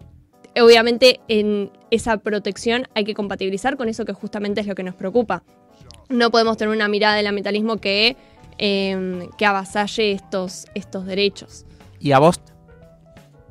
obviamente, 0.61 1.21
en 1.29 1.71
esa 1.91 2.17
protección 2.19 2.89
hay 2.95 3.05
que 3.05 3.15
compatibilizar 3.15 3.77
con 3.77 3.89
eso 3.89 4.05
que 4.05 4.13
justamente 4.13 4.61
es 4.61 4.67
lo 4.67 4.75
que 4.75 4.83
nos 4.83 4.95
preocupa. 4.95 5.43
No 6.09 6.31
podemos 6.31 6.57
tener 6.57 6.75
una 6.75 6.89
mirada 6.89 7.17
del 7.17 7.27
ambientalismo 7.27 7.77
que, 7.79 8.17
eh, 8.59 9.29
que 9.37 9.47
avasalle 9.47 10.13
estos, 10.13 10.67
estos 10.75 11.07
derechos. 11.07 11.65
¿Y 12.01 12.13
a 12.13 12.19
vos 12.19 12.41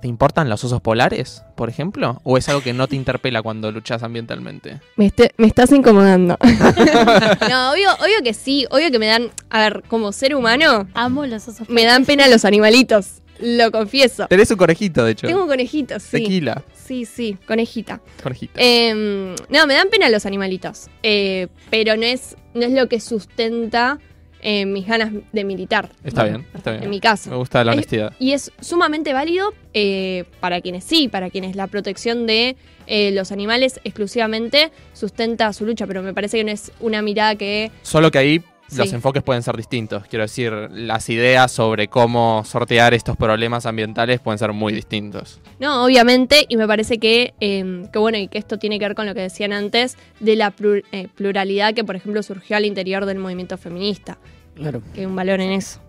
te 0.01 0.07
importan 0.07 0.49
los 0.49 0.63
osos 0.63 0.81
polares, 0.81 1.43
por 1.55 1.69
ejemplo? 1.69 2.19
¿O 2.23 2.37
es 2.37 2.47
algo 2.49 2.61
que 2.61 2.73
no 2.73 2.87
te 2.87 2.95
interpela 2.95 3.41
cuando 3.41 3.71
luchas 3.71 4.03
ambientalmente? 4.03 4.79
Me, 4.95 5.07
este- 5.07 5.33
me 5.37 5.47
estás 5.47 5.71
incomodando. 5.71 6.37
no, 7.49 7.71
obvio, 7.71 7.91
obvio 7.95 8.23
que 8.23 8.33
sí, 8.33 8.65
obvio 8.69 8.91
que 8.91 8.99
me 8.99 9.07
dan, 9.07 9.29
a 9.49 9.59
ver, 9.61 9.83
como 9.87 10.11
ser 10.11 10.35
humano, 10.35 10.87
Amo 10.93 11.25
los 11.25 11.47
osos 11.47 11.69
me 11.69 11.83
dan 11.83 12.05
pena 12.05 12.27
los 12.27 12.45
animalitos, 12.45 13.21
lo 13.39 13.71
confieso. 13.71 14.27
Tenés 14.27 14.49
un 14.51 14.57
conejito, 14.57 15.03
de 15.05 15.11
hecho. 15.11 15.27
Tengo 15.27 15.47
conejitos, 15.47 16.03
sí. 16.03 16.11
Tequila, 16.23 16.63
Sí, 16.73 17.05
sí, 17.05 17.37
conejita. 17.45 17.99
conejita. 18.23 18.53
Em, 18.61 19.35
no, 19.49 19.67
me 19.67 19.73
dan 19.73 19.89
pena 19.89 20.09
los 20.09 20.25
animalitos, 20.25 20.87
eh, 21.03 21.47
pero 21.69 21.95
no 21.97 22.03
es, 22.03 22.35
no 22.53 22.63
es 22.63 22.71
lo 22.71 22.87
que 22.87 22.99
sustenta 23.01 23.99
eh, 24.41 24.65
mis 24.65 24.85
ganas 24.87 25.11
de 25.33 25.43
militar. 25.43 25.89
está 26.03 26.23
bien, 26.23 26.45
está 26.53 26.71
bien. 26.71 26.83
En 26.83 26.89
mi 26.89 26.99
caso. 26.99 27.29
Me 27.31 27.35
gusta 27.37 27.63
la 27.63 27.71
Es- 27.71 27.77
honestidad. 27.77 28.13
Y 28.19 28.31
es 28.33 28.51
sumamente 28.61 29.11
válido 29.11 29.53
eh, 29.73 30.25
para 30.39 30.61
quienes 30.61 30.83
sí, 30.83 31.07
para 31.07 31.29
quienes 31.29 31.55
la 31.55 31.67
protección 31.67 32.27
de 32.27 32.55
eh, 32.85 33.11
los 33.11 33.31
animales 33.31 33.81
exclusivamente 33.83 34.71
sustenta 34.93 35.51
su 35.53 35.65
lucha, 35.65 35.87
pero 35.87 36.01
me 36.03 36.13
parece 36.13 36.37
que 36.37 36.43
no 36.45 36.51
es 36.51 36.71
una 36.79 37.01
mirada 37.01 37.35
que 37.35 37.71
Solo 37.81 38.11
que 38.11 38.17
ahí 38.19 38.43
los 38.75 38.91
enfoques 38.93 39.23
pueden 39.23 39.43
ser 39.43 39.55
distintos. 39.55 40.03
Quiero 40.07 40.23
decir, 40.23 40.51
las 40.71 41.07
ideas 41.09 41.51
sobre 41.51 41.87
cómo 41.87 42.43
sortear 42.45 42.93
estos 42.93 43.15
problemas 43.15 43.65
ambientales 43.65 44.19
pueden 44.19 44.37
ser 44.39 44.51
muy 44.53 44.73
distintos. 44.73 45.39
No, 45.59 45.85
obviamente, 45.85 46.45
y 46.49 46.57
me 46.57 46.67
parece 46.67 46.97
que, 46.97 47.33
eh, 47.39 47.83
que 47.93 47.99
bueno, 47.99 48.17
y 48.17 48.27
que 48.27 48.37
esto 48.37 48.57
tiene 48.57 48.77
que 48.79 48.85
ver 48.85 48.95
con 48.95 49.05
lo 49.05 49.13
que 49.15 49.21
decían 49.21 49.53
antes, 49.53 49.97
de 50.19 50.35
la 50.35 50.53
plur- 50.55 50.83
eh, 50.91 51.07
pluralidad 51.15 51.73
que, 51.73 51.83
por 51.83 51.95
ejemplo, 51.95 52.21
surgió 52.23 52.57
al 52.57 52.65
interior 52.65 53.05
del 53.05 53.19
movimiento 53.19 53.57
feminista, 53.57 54.17
Claro. 54.55 54.81
que 54.93 55.01
hay 55.01 55.05
un 55.05 55.15
valor 55.15 55.39
en 55.39 55.51
eso. 55.51 55.79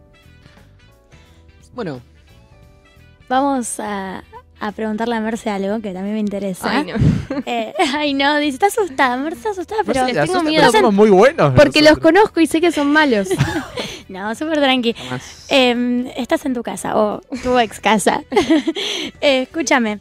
Bueno, 1.75 2.01
Vamos 3.29 3.79
a, 3.79 4.25
a 4.61 4.73
preguntarle 4.73 5.17
a 5.17 5.21
Merce 5.21 5.51
algo 5.51 5.81
que 5.81 5.93
también 5.93 6.15
me 6.15 6.21
interesa. 6.21 6.71
Ay, 6.71 6.85
no. 6.85 6.95
Eh, 7.47 7.73
ay, 7.95 8.15
no, 8.15 8.37
dice, 8.39 8.55
está 8.55 8.67
asustada, 8.67 9.17
Merce 9.17 9.39
está 9.39 9.51
asustada, 9.51 9.83
pero... 9.87 10.05
les 10.05 10.15
tengo 10.15 10.23
asusta, 10.25 10.43
miedo. 10.43 10.63
pero 10.63 10.73
somos 10.73 10.95
muy 10.95 11.11
buenos. 11.11 11.55
Porque 11.55 11.83
los 11.83 11.99
conozco 11.99 12.41
y 12.41 12.47
sé 12.47 12.61
que 12.61 12.73
son 12.73 12.93
malos. 12.93 13.29
No, 14.09 14.35
súper 14.35 14.59
tranqui. 14.59 14.97
Eh, 15.51 16.13
estás 16.17 16.47
en 16.47 16.55
tu 16.55 16.63
casa 16.63 16.97
o 16.97 17.21
tu 17.43 17.59
ex 17.59 17.79
casa. 17.79 18.23
Eh, 19.21 19.43
escúchame, 19.43 20.01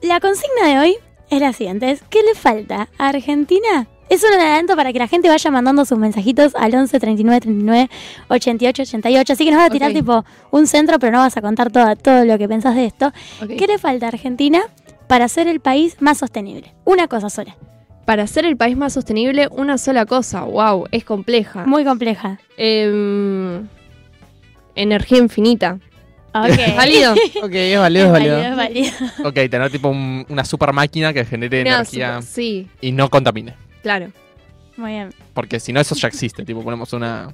la 0.00 0.20
consigna 0.20 0.66
de 0.66 0.78
hoy 0.78 0.96
es 1.30 1.40
la 1.40 1.52
siguiente. 1.52 1.90
es, 1.90 2.02
¿Qué 2.08 2.22
le 2.22 2.34
falta 2.34 2.88
a 2.98 3.08
Argentina? 3.08 3.88
Es 4.08 4.22
un 4.24 4.32
adelanto 4.38 4.76
para 4.76 4.92
que 4.92 4.98
la 4.98 5.08
gente 5.08 5.28
vaya 5.28 5.50
mandando 5.50 5.84
sus 5.86 5.96
mensajitos 5.98 6.54
al 6.54 6.74
11 6.74 7.00
39 7.00 7.40
39 7.40 7.88
88 8.28 8.82
88. 8.82 9.32
Así 9.32 9.44
que 9.44 9.50
nos 9.50 9.58
vas 9.58 9.68
a 9.68 9.72
tirar 9.72 9.92
tipo 9.92 10.24
un 10.50 10.66
centro, 10.66 10.98
pero 10.98 11.12
no 11.12 11.18
vas 11.18 11.36
a 11.36 11.40
contar 11.40 11.70
todo, 11.70 11.96
todo 11.96 12.24
lo 12.26 12.36
que 12.36 12.46
pensás 12.46 12.74
de 12.74 12.84
esto. 12.86 13.10
¿Qué 13.58 13.66
le 13.66 13.78
falta 13.78 14.06
a 14.06 14.08
Argentina 14.10 14.60
para 15.06 15.28
ser 15.28 15.48
el 15.48 15.60
país 15.60 15.96
más 16.00 16.18
sostenible? 16.18 16.74
Una 16.84 17.08
cosa 17.08 17.30
sola. 17.30 17.56
Para 18.04 18.26
ser 18.26 18.44
el 18.44 18.56
país 18.56 18.76
más 18.76 18.92
sostenible, 18.92 19.48
una 19.52 19.78
sola 19.78 20.04
cosa. 20.04 20.42
Wow, 20.42 20.86
es 20.90 21.04
compleja. 21.04 21.64
Muy 21.64 21.84
compleja. 21.84 22.38
Em, 22.58 23.66
energía 24.74 25.18
infinita. 25.18 25.78
Ok. 26.34 26.58
¿Válido? 26.76 27.12
Ok, 27.42 27.52
es 27.54 27.78
válido, 27.78 28.06
es 28.06 28.12
válido. 28.12 28.38
es 28.40 28.56
válido. 28.56 28.92
Ok, 29.24 29.34
tener 29.50 29.70
tipo 29.70 29.88
un- 29.88 30.26
una 30.28 30.44
super 30.44 30.72
máquina 30.72 31.12
que 31.12 31.24
genere 31.24 31.62
Una 31.62 31.76
energía 31.76 32.20
super- 32.20 32.22
sí, 32.28 32.68
y 32.80 32.92
no 32.92 33.08
contamine. 33.08 33.54
Claro. 33.82 34.12
Muy 34.76 34.92
bien. 34.92 35.10
Porque 35.34 35.60
si 35.60 35.72
no, 35.72 35.80
eso 35.80 35.94
ya 35.94 36.08
existe. 36.08 36.44
tipo, 36.44 36.62
ponemos 36.64 36.92
una 36.94 37.32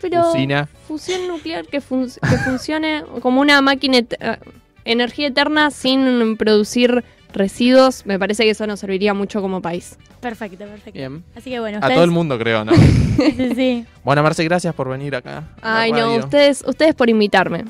Pero 0.00 0.30
usina. 0.30 0.68
fusión 0.86 1.26
nuclear 1.28 1.66
que, 1.66 1.80
fun- 1.80 2.10
que 2.28 2.36
funcione 2.38 3.02
como 3.20 3.40
una 3.40 3.60
máquina, 3.62 3.98
et- 3.98 4.14
eh, 4.20 4.36
energía 4.84 5.28
eterna 5.28 5.70
sin 5.70 6.36
producir 6.36 7.04
residuos, 7.32 8.04
me 8.06 8.18
parece 8.18 8.44
que 8.44 8.50
eso 8.50 8.66
nos 8.66 8.78
serviría 8.80 9.14
mucho 9.14 9.40
como 9.40 9.60
país. 9.62 9.98
Perfecto, 10.20 10.58
perfecto. 10.66 10.92
Bien. 10.98 11.24
Así 11.34 11.50
que 11.50 11.58
bueno, 11.58 11.78
A 11.78 11.80
ustedes... 11.80 11.94
todo 11.96 12.04
el 12.04 12.10
mundo, 12.10 12.38
creo, 12.38 12.64
¿no? 12.64 12.72
Sí, 13.16 13.52
sí. 13.54 13.86
bueno, 14.04 14.22
Marce, 14.22 14.44
gracias 14.44 14.74
por 14.74 14.88
venir 14.88 15.14
acá. 15.16 15.44
Ay, 15.62 15.92
no, 15.92 16.16
ustedes, 16.16 16.62
ustedes 16.66 16.94
por 16.94 17.08
invitarme. 17.08 17.64